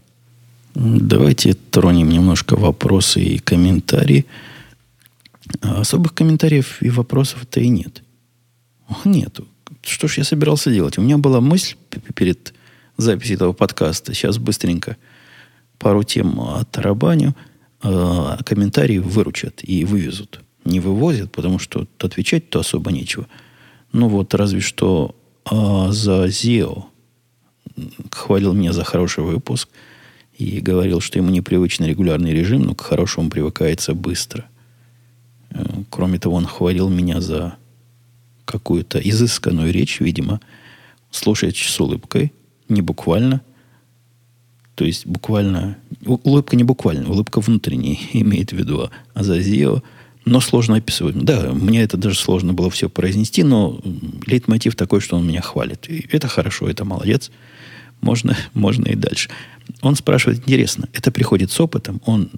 Давайте 0.76 1.54
тронем 1.54 2.10
немножко 2.10 2.56
вопросы 2.56 3.24
и 3.24 3.40
комментарии. 3.40 4.26
Особых 5.62 6.14
комментариев 6.14 6.82
и 6.82 6.90
вопросов-то 6.90 7.60
и 7.60 7.70
нет. 7.70 8.04
Нету. 9.06 9.48
Что 9.82 10.08
ж 10.08 10.18
я 10.20 10.24
собирался 10.24 10.72
делать? 10.72 10.98
У 10.98 11.02
меня 11.02 11.18
была 11.18 11.42
мысль 11.42 11.76
перед 12.14 12.54
записью 12.98 13.36
этого 13.36 13.54
подкаста. 13.54 14.14
Сейчас 14.14 14.38
быстренько 14.38 14.98
пару 15.80 16.04
тем 16.04 16.40
отрабаню. 16.42 17.36
А 17.82 18.40
комментарии 18.44 18.98
выручат 18.98 19.62
и 19.64 19.86
вывезут. 19.86 20.42
Не 20.66 20.80
вывозят, 20.80 21.32
потому 21.32 21.60
что 21.60 21.88
отвечать-то 22.00 22.60
особо 22.60 22.92
нечего. 22.92 23.28
Ну 23.92 24.08
вот, 24.10 24.34
разве 24.34 24.60
что 24.60 25.16
а 25.50 25.92
за 25.92 26.26
ZEO 26.26 26.86
хвалил 28.12 28.54
меня 28.54 28.74
за 28.74 28.84
хороший 28.84 29.24
выпуск 29.24 29.70
и 30.38 30.60
говорил, 30.60 31.00
что 31.00 31.20
ему 31.20 31.30
непривычный 31.30 31.88
регулярный 31.88 32.34
режим, 32.34 32.64
но 32.64 32.76
к 32.76 32.82
хорошему 32.82 33.30
привыкается 33.30 33.94
быстро. 33.94 34.46
Э, 35.52 35.64
кроме 35.90 36.20
того, 36.20 36.36
он 36.36 36.46
хвалил 36.46 36.90
меня 36.90 37.22
за 37.22 37.56
какую-то 38.46 39.00
изысканную 39.00 39.72
речь, 39.72 40.00
видимо, 40.02 40.42
слушает 41.12 41.56
с 41.56 41.80
улыбкой, 41.80 42.34
не 42.70 42.82
буквально. 42.82 43.42
То 44.76 44.86
есть 44.86 45.06
буквально... 45.06 45.78
Улыбка 46.06 46.56
не 46.56 46.64
буквально, 46.64 47.10
улыбка 47.10 47.42
внутренняя 47.42 47.98
имеет 48.14 48.52
в 48.52 48.56
виду. 48.56 48.90
А 49.14 49.24
за 49.24 49.40
Зио 49.42 49.82
но 50.28 50.42
сложно 50.42 50.76
описывать. 50.76 51.18
Да, 51.18 51.54
мне 51.54 51.82
это 51.82 51.96
даже 51.96 52.20
сложно 52.20 52.54
было 52.54 52.70
все 52.70 52.90
произнести, 52.90 53.44
но 53.44 53.80
лейтмотив 54.26 54.76
такой, 54.76 55.00
что 55.00 55.16
он 55.16 55.26
меня 55.26 55.42
хвалит. 55.42 55.90
И 55.90 56.06
это 56.12 56.28
хорошо, 56.28 56.70
это 56.70 56.84
молодец. 56.84 57.32
Можно, 58.02 58.36
можно 58.54 58.88
и 58.88 58.96
дальше. 58.96 59.30
Он 59.82 59.96
спрашивает, 59.96 60.40
интересно, 60.40 60.90
это 60.94 61.12
приходит 61.12 61.52
с 61.52 61.60
опытом? 61.60 62.02
Он, 62.06 62.30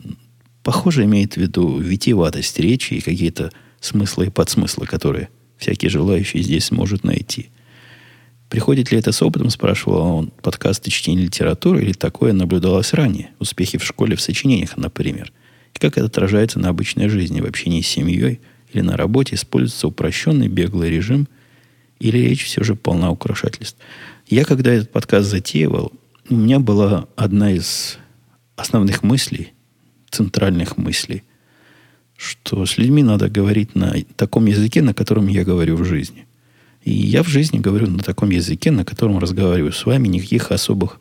похоже, 0.64 1.04
имеет 1.06 1.34
в 1.34 1.38
виду 1.38 1.80
витиеватость 1.80 2.60
речи 2.60 2.94
и 2.94 3.02
какие-то 3.02 3.52
смыслы 3.82 4.28
и 4.28 4.30
подсмыслы, 4.30 4.86
которые 4.86 5.30
всякий 5.58 5.90
желающий 5.90 6.42
здесь 6.42 6.66
сможет 6.66 7.04
найти. 7.04 7.50
Приходит 8.50 8.92
ли 8.92 8.98
это 8.98 9.12
с 9.12 9.22
опытом, 9.22 9.52
спрашивал 9.52 10.02
он, 10.02 10.32
подкасты 10.42 10.90
чтения 10.90 11.22
литературы 11.22 11.84
или 11.84 11.94
такое 11.94 12.34
наблюдалось 12.34 12.94
ранее? 12.94 13.30
Успехи 13.38 13.78
в 13.78 13.84
школе 13.84 14.16
в 14.16 14.22
сочинениях, 14.22 14.76
например. 14.76 15.32
И 15.76 15.80
как 15.80 15.98
это 15.98 16.08
отражается 16.08 16.60
на 16.60 16.70
обычной 16.70 17.10
жизни, 17.10 17.42
в 17.42 17.46
общении 17.46 17.82
с 17.82 17.88
семьей 17.88 18.42
или 18.74 18.82
на 18.82 18.98
работе, 18.98 19.36
используется 19.36 19.88
упрощенный 19.88 20.48
беглый 20.48 20.90
режим 20.90 21.28
или 22.00 22.18
речь 22.18 22.46
все 22.46 22.64
же 22.64 22.76
полна 22.76 23.12
украшательств. 23.12 23.78
Я, 24.28 24.46
когда 24.46 24.74
этот 24.74 24.92
подкаст 24.92 25.30
затеивал, 25.30 25.92
у 26.28 26.36
меня 26.36 26.60
была 26.60 27.08
одна 27.16 27.52
из 27.52 28.00
основных 28.56 29.04
мыслей, 29.04 29.54
центральных 30.10 30.78
мыслей, 30.78 31.24
что 32.18 32.66
с 32.66 32.80
людьми 32.80 33.04
надо 33.04 33.30
говорить 33.30 33.76
на 33.76 33.94
таком 34.16 34.48
языке, 34.48 34.82
на 34.82 34.96
котором 34.96 35.28
я 35.28 35.44
говорю 35.44 35.76
в 35.76 35.86
жизни. 35.86 36.26
И 36.84 36.92
я 36.92 37.24
в 37.24 37.28
жизни 37.28 37.60
говорю 37.60 37.88
на 37.88 38.00
таком 38.00 38.30
языке, 38.30 38.72
на 38.72 38.86
котором 38.86 39.20
разговариваю 39.20 39.74
с 39.74 39.86
вами, 39.86 40.08
никаких 40.08 40.52
особых 40.52 41.00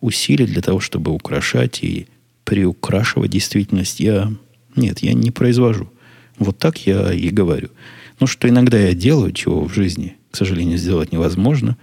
усилий 0.00 0.46
для 0.46 0.62
того, 0.62 0.80
чтобы 0.80 1.10
украшать 1.12 1.82
и 1.82 2.06
приукрашивать 2.44 3.30
действительность 3.30 4.00
я... 4.00 4.32
Нет, 4.76 5.00
я 5.00 5.12
не 5.12 5.30
произвожу. 5.30 5.90
Вот 6.38 6.58
так 6.58 6.86
я 6.86 7.12
и 7.12 7.28
говорю. 7.30 7.68
Но 8.20 8.26
что 8.26 8.48
иногда 8.48 8.78
я 8.78 8.94
делаю, 8.94 9.32
чего 9.32 9.64
в 9.64 9.74
жизни, 9.74 10.16
к 10.30 10.36
сожалению, 10.36 10.78
сделать 10.78 11.12
невозможно, 11.12 11.76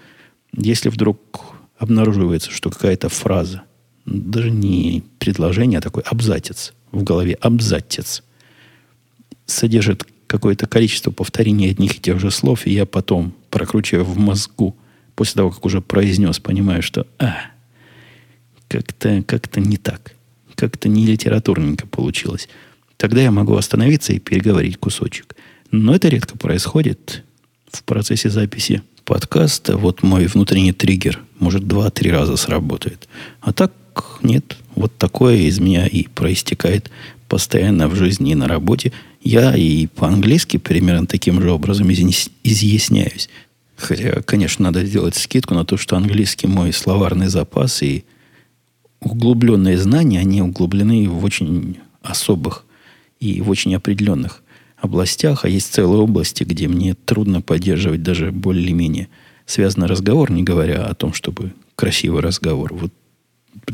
если 0.55 0.89
вдруг 0.89 1.55
обнаруживается, 1.77 2.51
что 2.51 2.69
какая-то 2.69 3.09
фраза, 3.09 3.63
даже 4.05 4.49
не 4.49 5.03
предложение, 5.19 5.79
а 5.79 5.81
такой 5.81 6.03
абзацец 6.03 6.73
в 6.91 7.03
голове, 7.03 7.33
абзацец– 7.41 8.23
содержит 9.45 10.05
какое-то 10.27 10.67
количество 10.67 11.11
повторений 11.11 11.69
одних 11.69 11.97
и 11.97 12.01
тех 12.01 12.19
же 12.19 12.31
слов, 12.31 12.65
и 12.65 12.73
я 12.73 12.85
потом, 12.85 13.33
прокручивая 13.49 14.03
в 14.03 14.17
мозгу, 14.17 14.75
после 15.15 15.35
того, 15.35 15.51
как 15.51 15.65
уже 15.65 15.81
произнес, 15.81 16.39
понимаю, 16.39 16.81
что 16.81 17.07
а, 17.19 17.35
как-то 18.67 19.23
как 19.23 19.55
не 19.57 19.77
так, 19.77 20.13
как-то 20.55 20.89
не 20.89 21.05
литературненько 21.05 21.87
получилось. 21.87 22.49
Тогда 22.97 23.21
я 23.21 23.31
могу 23.31 23.55
остановиться 23.55 24.13
и 24.13 24.19
переговорить 24.19 24.77
кусочек. 24.77 25.35
Но 25.71 25.95
это 25.95 26.07
редко 26.07 26.37
происходит 26.37 27.23
в 27.71 27.83
процессе 27.83 28.29
записи 28.29 28.81
подкаста. 29.03 29.77
Вот 29.77 30.03
мой 30.03 30.27
внутренний 30.27 30.73
триггер, 30.73 31.21
может, 31.39 31.67
два-три 31.67 32.11
раза 32.11 32.37
сработает. 32.37 33.07
А 33.41 33.53
так 33.53 33.73
нет. 34.21 34.57
Вот 34.75 34.97
такое 34.97 35.37
из 35.37 35.59
меня 35.59 35.87
и 35.87 36.07
проистекает 36.07 36.89
постоянно 37.27 37.87
в 37.87 37.95
жизни 37.95 38.31
и 38.31 38.35
на 38.35 38.47
работе. 38.47 38.91
Я 39.25 39.55
и 39.55 39.87
по-английски 39.87 40.57
примерно 40.57 41.07
таким 41.07 41.41
же 41.41 41.51
образом 41.51 41.91
изъясняюсь. 41.91 43.27
Хотя, 43.75 44.21
конечно, 44.21 44.65
надо 44.65 44.85
сделать 44.85 45.15
скидку 45.15 45.55
на 45.55 45.65
то, 45.65 45.77
что 45.77 45.97
английский 45.97 46.45
мой 46.45 46.71
словарный 46.71 47.27
запас 47.27 47.81
и 47.81 48.05
углубленные 48.99 49.79
знания, 49.79 50.19
они 50.19 50.43
углублены 50.43 51.09
в 51.09 51.25
очень 51.25 51.79
особых 52.03 52.65
и 53.19 53.41
в 53.41 53.49
очень 53.49 53.73
определенных 53.73 54.43
областях, 54.77 55.43
а 55.43 55.49
есть 55.49 55.73
целые 55.73 56.01
области, 56.01 56.43
где 56.43 56.67
мне 56.67 56.93
трудно 56.93 57.41
поддерживать 57.41 58.03
даже 58.03 58.31
более-менее 58.31 59.07
связанный 59.47 59.87
разговор, 59.87 60.31
не 60.31 60.43
говоря 60.43 60.85
о 60.85 60.93
том, 60.93 61.13
чтобы 61.13 61.53
красивый 61.75 62.21
разговор. 62.21 62.75
Вот 62.75 62.93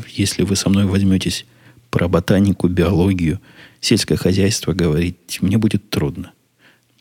если 0.08 0.44
вы 0.44 0.56
со 0.56 0.70
мной 0.70 0.86
возьметесь 0.86 1.44
про 1.90 2.08
ботанику, 2.08 2.68
биологию– 2.68 3.38
сельское 3.82 4.16
хозяйство 4.16 4.72
говорить 4.72 5.42
мне 5.42 5.58
будет 5.58 5.90
трудно. 5.90 6.32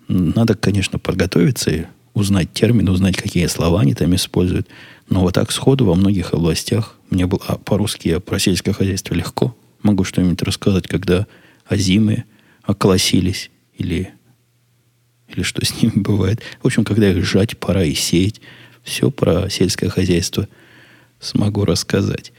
Надо, 0.10 0.56
конечно, 0.56 1.00
подготовиться 1.00 1.72
и 1.72 1.86
узнать 2.14 2.52
термины, 2.52 2.92
узнать, 2.92 3.16
какие 3.16 3.48
слова 3.48 3.80
они 3.80 3.94
там 3.94 4.14
используют. 4.16 4.68
Но 5.10 5.22
вот 5.22 5.36
так 5.36 5.52
сходу 5.52 5.86
во 5.86 5.96
многих 5.96 6.34
областях 6.34 6.98
мне 7.10 7.26
было 7.28 7.42
а 7.48 7.58
по-русски 7.58 8.10
я 8.10 8.20
про 8.20 8.40
сельское 8.40 8.74
хозяйство 8.74 9.14
легко. 9.14 9.56
Могу 9.84 10.04
что-нибудь 10.04 10.42
рассказать, 10.42 10.88
когда 10.88 11.28
озимы 11.66 12.26
околосились 12.66 13.50
или, 13.78 14.12
или 15.30 15.44
что 15.44 15.64
с 15.64 15.82
ними 15.82 15.94
бывает. 15.96 16.42
В 16.62 16.66
общем, 16.66 16.84
когда 16.84 17.10
их 17.10 17.24
жать 17.24 17.58
пора 17.58 17.84
и 17.84 17.94
сеять. 17.94 18.42
Все 18.84 19.12
про 19.12 19.48
сельское 19.50 19.90
хозяйство 19.90 20.48
смогу 21.20 21.66
рассказать. 21.66 22.34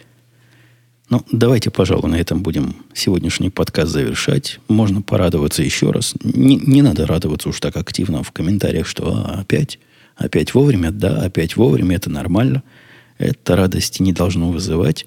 Ну, 1.11 1.25
давайте, 1.31 1.71
пожалуй, 1.71 2.11
на 2.11 2.17
этом 2.17 2.43
будем 2.43 2.77
сегодняшний 2.95 3.51
подкаст 3.51 3.93
завершать. 3.93 4.61
Можно 4.69 5.03
порадоваться 5.03 5.63
еще 5.63 5.91
раз. 5.91 6.15
Не, 6.23 6.57
не 6.57 6.81
надо 6.81 7.07
радоваться 7.07 7.49
уж 7.49 7.61
так 7.61 7.77
активно 7.77 8.23
в 8.23 8.33
комментариях, 8.33 8.87
что 8.87 9.13
а, 9.15 9.41
опять, 9.41 9.79
опять 10.17 10.55
вовремя, 10.55 10.91
да, 10.91 11.23
опять 11.23 11.57
вовремя, 11.57 11.97
это 11.97 12.09
нормально. 12.09 12.63
Это 13.19 13.57
радости 13.57 14.03
не 14.03 14.13
должно 14.13 14.51
вызывать. 14.51 15.07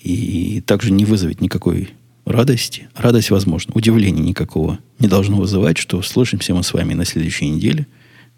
И 0.00 0.62
также 0.66 0.90
не 0.92 1.04
вызовет 1.04 1.40
никакой 1.40 1.90
радости. 2.26 2.88
Радость, 2.94 3.30
возможно, 3.30 3.72
удивления 3.74 4.22
никакого 4.22 4.78
не 4.98 5.08
должно 5.08 5.36
вызывать, 5.36 5.78
что 5.78 6.02
слышимся 6.02 6.54
мы 6.54 6.62
с 6.62 6.72
вами 6.72 6.94
на 6.94 7.04
следующей 7.04 7.48
неделе, 7.48 7.86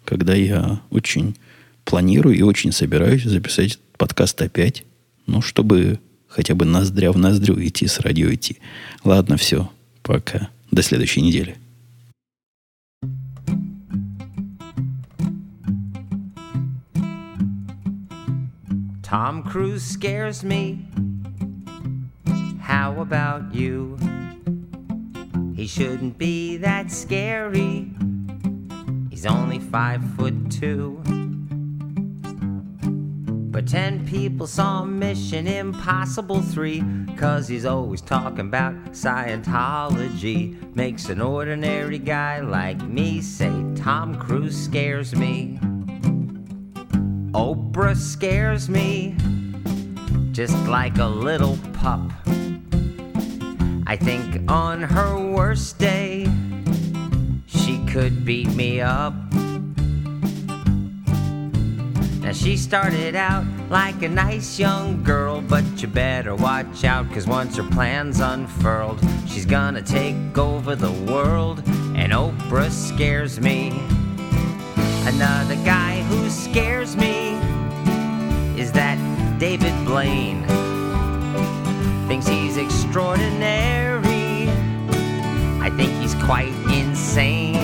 когда 0.05 0.33
я 0.35 0.81
очень 0.89 1.35
планирую 1.83 2.37
и 2.37 2.41
очень 2.41 2.71
собираюсь 2.71 3.23
записать 3.23 3.79
подкаст 3.97 4.41
опять. 4.41 4.83
Ну, 5.25 5.41
чтобы 5.41 5.99
хотя 6.37 6.53
бы 6.53 6.65
ноздря 6.65 7.11
в 7.11 7.17
ноздрю 7.17 7.55
идти 7.59 7.87
с 7.87 7.99
радио 7.99 8.31
идти. 8.31 8.57
Ладно, 9.03 9.37
все. 9.37 9.71
Пока. 10.03 10.49
До 10.69 10.83
следующей 10.83 11.21
недели. 11.21 11.57
Tom 19.01 19.41
Cruise 19.43 19.81
scares 19.81 20.43
me. 20.43 20.85
How 22.61 23.01
about 23.01 23.55
you? 23.55 23.97
He 25.55 25.65
shouldn't 25.65 26.19
be 26.19 26.57
that 26.57 26.91
scary. 26.91 27.89
He's 29.09 29.25
only 29.25 29.57
five 29.57 30.03
foot 30.15 30.51
two. 30.51 31.01
But 33.57 33.65
ten 33.65 34.05
people 34.05 34.45
saw 34.45 34.85
Mission 34.85 35.47
Impossible 35.47 36.43
3 36.43 37.07
Cause 37.17 37.47
he's 37.47 37.65
always 37.65 38.01
talking 38.01 38.41
about 38.41 38.75
Scientology. 38.91 40.75
Makes 40.75 41.09
an 41.09 41.21
ordinary 41.21 41.97
guy 41.97 42.39
like 42.39 42.79
me 42.83 43.19
say 43.19 43.51
Tom 43.75 44.13
Cruise 44.19 44.55
scares 44.55 45.15
me. 45.15 45.57
Oprah 47.33 47.97
scares 47.97 48.69
me 48.69 49.15
Just 50.33 50.55
like 50.67 50.99
a 50.99 51.07
little 51.07 51.57
pup. 51.73 52.11
I 53.87 53.97
think 53.99 54.51
on 54.51 54.83
her 54.83 55.31
worst 55.33 55.79
day 55.79 56.29
She 57.47 57.83
could 57.87 58.23
beat 58.23 58.53
me 58.53 58.81
up 58.81 59.15
now 62.27 62.33
she 62.33 62.57
started 62.57 63.15
out 63.15 63.45
like 63.69 64.01
a 64.01 64.09
nice 64.09 64.59
young 64.59 65.01
girl, 65.01 65.39
but 65.39 65.63
you 65.81 65.87
better 65.87 66.35
watch 66.35 66.83
out, 66.83 67.09
cause 67.13 67.25
once 67.25 67.55
her 67.55 67.63
plans 67.63 68.19
unfurled, 68.19 68.99
she's 69.27 69.45
gonna 69.45 69.81
take 69.81 70.37
over 70.37 70.75
the 70.75 70.91
world, 71.09 71.63
and 71.95 72.11
Oprah 72.11 72.69
scares 72.69 73.39
me. 73.39 73.69
Another 75.05 75.55
guy 75.63 76.01
who 76.09 76.29
scares 76.29 76.97
me 76.97 77.29
is 78.61 78.73
that 78.73 78.97
David 79.39 79.73
Blaine. 79.85 80.43
Thinks 82.09 82.27
he's 82.27 82.57
extraordinary. 82.57 84.49
I 85.61 85.71
think 85.77 85.93
he's 86.01 86.15
quite 86.15 86.53
insane. 86.69 87.55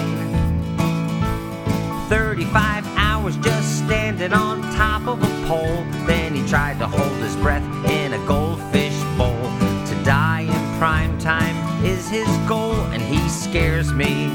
35 2.08 2.73
top 5.04 5.18
of 5.18 5.24
a 5.24 5.48
pole. 5.48 5.84
Then 6.06 6.36
he 6.36 6.46
tried 6.48 6.80
to 6.80 6.88
hold 6.88 7.18
his 7.22 7.36
breath 7.38 7.64
in 7.90 8.14
a 8.14 8.26
goldfish 8.26 8.98
bowl. 9.18 9.50
To 9.88 10.04
die 10.04 10.42
in 10.42 10.78
prime 10.80 11.18
time 11.20 11.56
is 11.86 12.10
his 12.10 12.28
goal, 12.48 12.76
and 12.92 13.02
he 13.02 13.28
scares 13.30 13.92
me. 13.92 14.30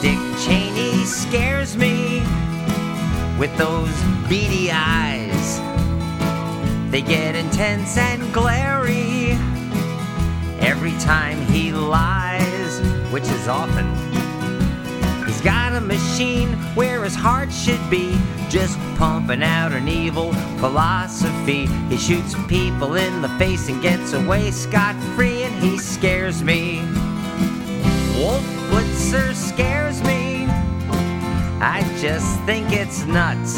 Dick 0.00 0.18
Cheney 0.44 1.04
scares 1.04 1.76
me 1.76 2.20
with 3.38 3.56
those 3.56 3.94
beady 4.28 4.70
eyes. 4.70 5.60
They 6.90 7.02
get 7.02 7.34
intense 7.34 7.96
and 7.96 8.32
glary 8.32 9.32
every 10.60 10.92
time 10.98 11.40
he 11.46 11.72
lies, 11.72 12.80
which 13.12 13.24
is 13.24 13.48
often 13.48 13.86
got 15.46 15.76
a 15.76 15.80
machine 15.80 16.48
where 16.74 17.04
his 17.04 17.14
heart 17.14 17.52
should 17.52 17.78
be, 17.88 18.18
just 18.48 18.76
pumping 18.96 19.44
out 19.44 19.70
an 19.70 19.86
evil 19.86 20.32
philosophy. 20.58 21.66
He 21.88 21.96
shoots 21.96 22.34
people 22.48 22.96
in 22.96 23.22
the 23.22 23.28
face 23.38 23.68
and 23.68 23.80
gets 23.80 24.12
away 24.12 24.50
scot 24.50 24.96
free, 25.14 25.44
and 25.44 25.54
he 25.62 25.78
scares 25.78 26.42
me. 26.42 26.80
Wolf 28.18 28.42
Blitzer 28.70 29.32
scares 29.36 30.02
me. 30.02 30.46
I 31.60 31.86
just 32.00 32.40
think 32.40 32.72
it's 32.72 33.04
nuts 33.04 33.54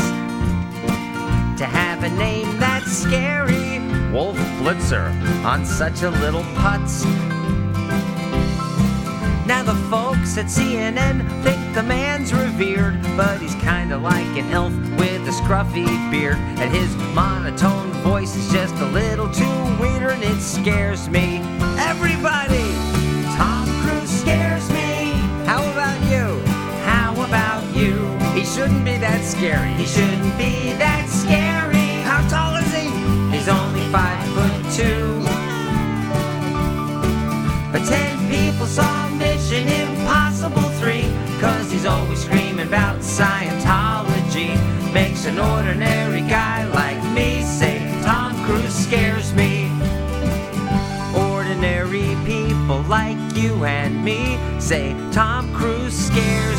to 1.57 1.64
have 1.64 2.05
a 2.05 2.11
name 2.11 2.59
that's 2.59 2.93
scary. 2.93 3.78
Wolf 4.12 4.36
Blitzer 4.61 5.09
on 5.43 5.64
such 5.64 6.03
a 6.03 6.11
little 6.11 6.45
putz. 6.61 7.28
Now 9.49 9.62
the 9.62 9.74
folks 9.88 10.36
at 10.36 10.44
CNN 10.44 11.26
think 11.42 11.74
the 11.74 11.82
man's 11.82 12.34
revered, 12.34 13.01
but 13.16 13.40
he's 13.40 13.55
kinda 13.55 13.96
like 13.96 14.26
an 14.36 14.53
elf 14.53 14.74
with 14.99 15.26
a 15.26 15.32
scruffy 15.40 15.88
beard, 16.11 16.36
and 16.61 16.70
his 16.70 16.94
monotone 17.14 17.90
voice 18.05 18.36
is 18.36 18.53
just 18.53 18.74
a 18.74 18.84
little 18.84 19.30
too 19.30 19.59
weird, 19.80 20.12
and 20.12 20.22
it 20.22 20.42
scares 20.42 21.09
me. 21.09 21.40
Everybody, 21.78 22.74
Tom 23.38 23.66
Cruise 23.80 24.20
scares 24.20 24.68
me. 24.68 25.12
How 25.46 25.62
about 25.72 25.99
you? 26.12 26.26
How 26.84 27.14
about 27.14 27.64
you? 27.74 27.94
He 28.38 28.44
shouldn't 28.44 28.84
be 28.84 28.99
that 28.99 29.24
scary. 29.24 29.72
He 29.80 29.86
shouldn't 29.86 30.36
be 30.36 30.74
that 30.74 31.09
scary. 31.09 31.88
How 32.05 32.20
tall 32.28 32.55
is 32.57 32.70
he? 32.74 32.90
He's 33.34 33.49
only 33.49 33.80
five 33.88 34.22
foot 34.36 34.57
two. 34.76 35.24
But 37.72 37.86
ten 37.88 38.07
Mission 39.49 39.68
Impossible 39.68 40.68
3 40.78 41.05
Cause 41.40 41.70
he's 41.72 41.86
always 41.86 42.22
screaming 42.22 42.66
about 42.66 42.99
Scientology. 42.99 44.53
Makes 44.92 45.24
an 45.24 45.38
ordinary 45.38 46.20
guy 46.20 46.66
like 46.66 47.03
me 47.14 47.42
say 47.44 47.78
Tom 48.03 48.34
Cruise 48.44 48.74
scares 48.74 49.32
me. 49.32 49.70
Ordinary 51.16 52.14
people 52.26 52.82
like 52.82 53.16
you 53.34 53.64
and 53.64 54.05
me 54.05 54.38
Say 54.61 54.94
Tom 55.12 55.51
Cruise 55.55 55.96
scares 55.96 56.57
me 56.57 56.57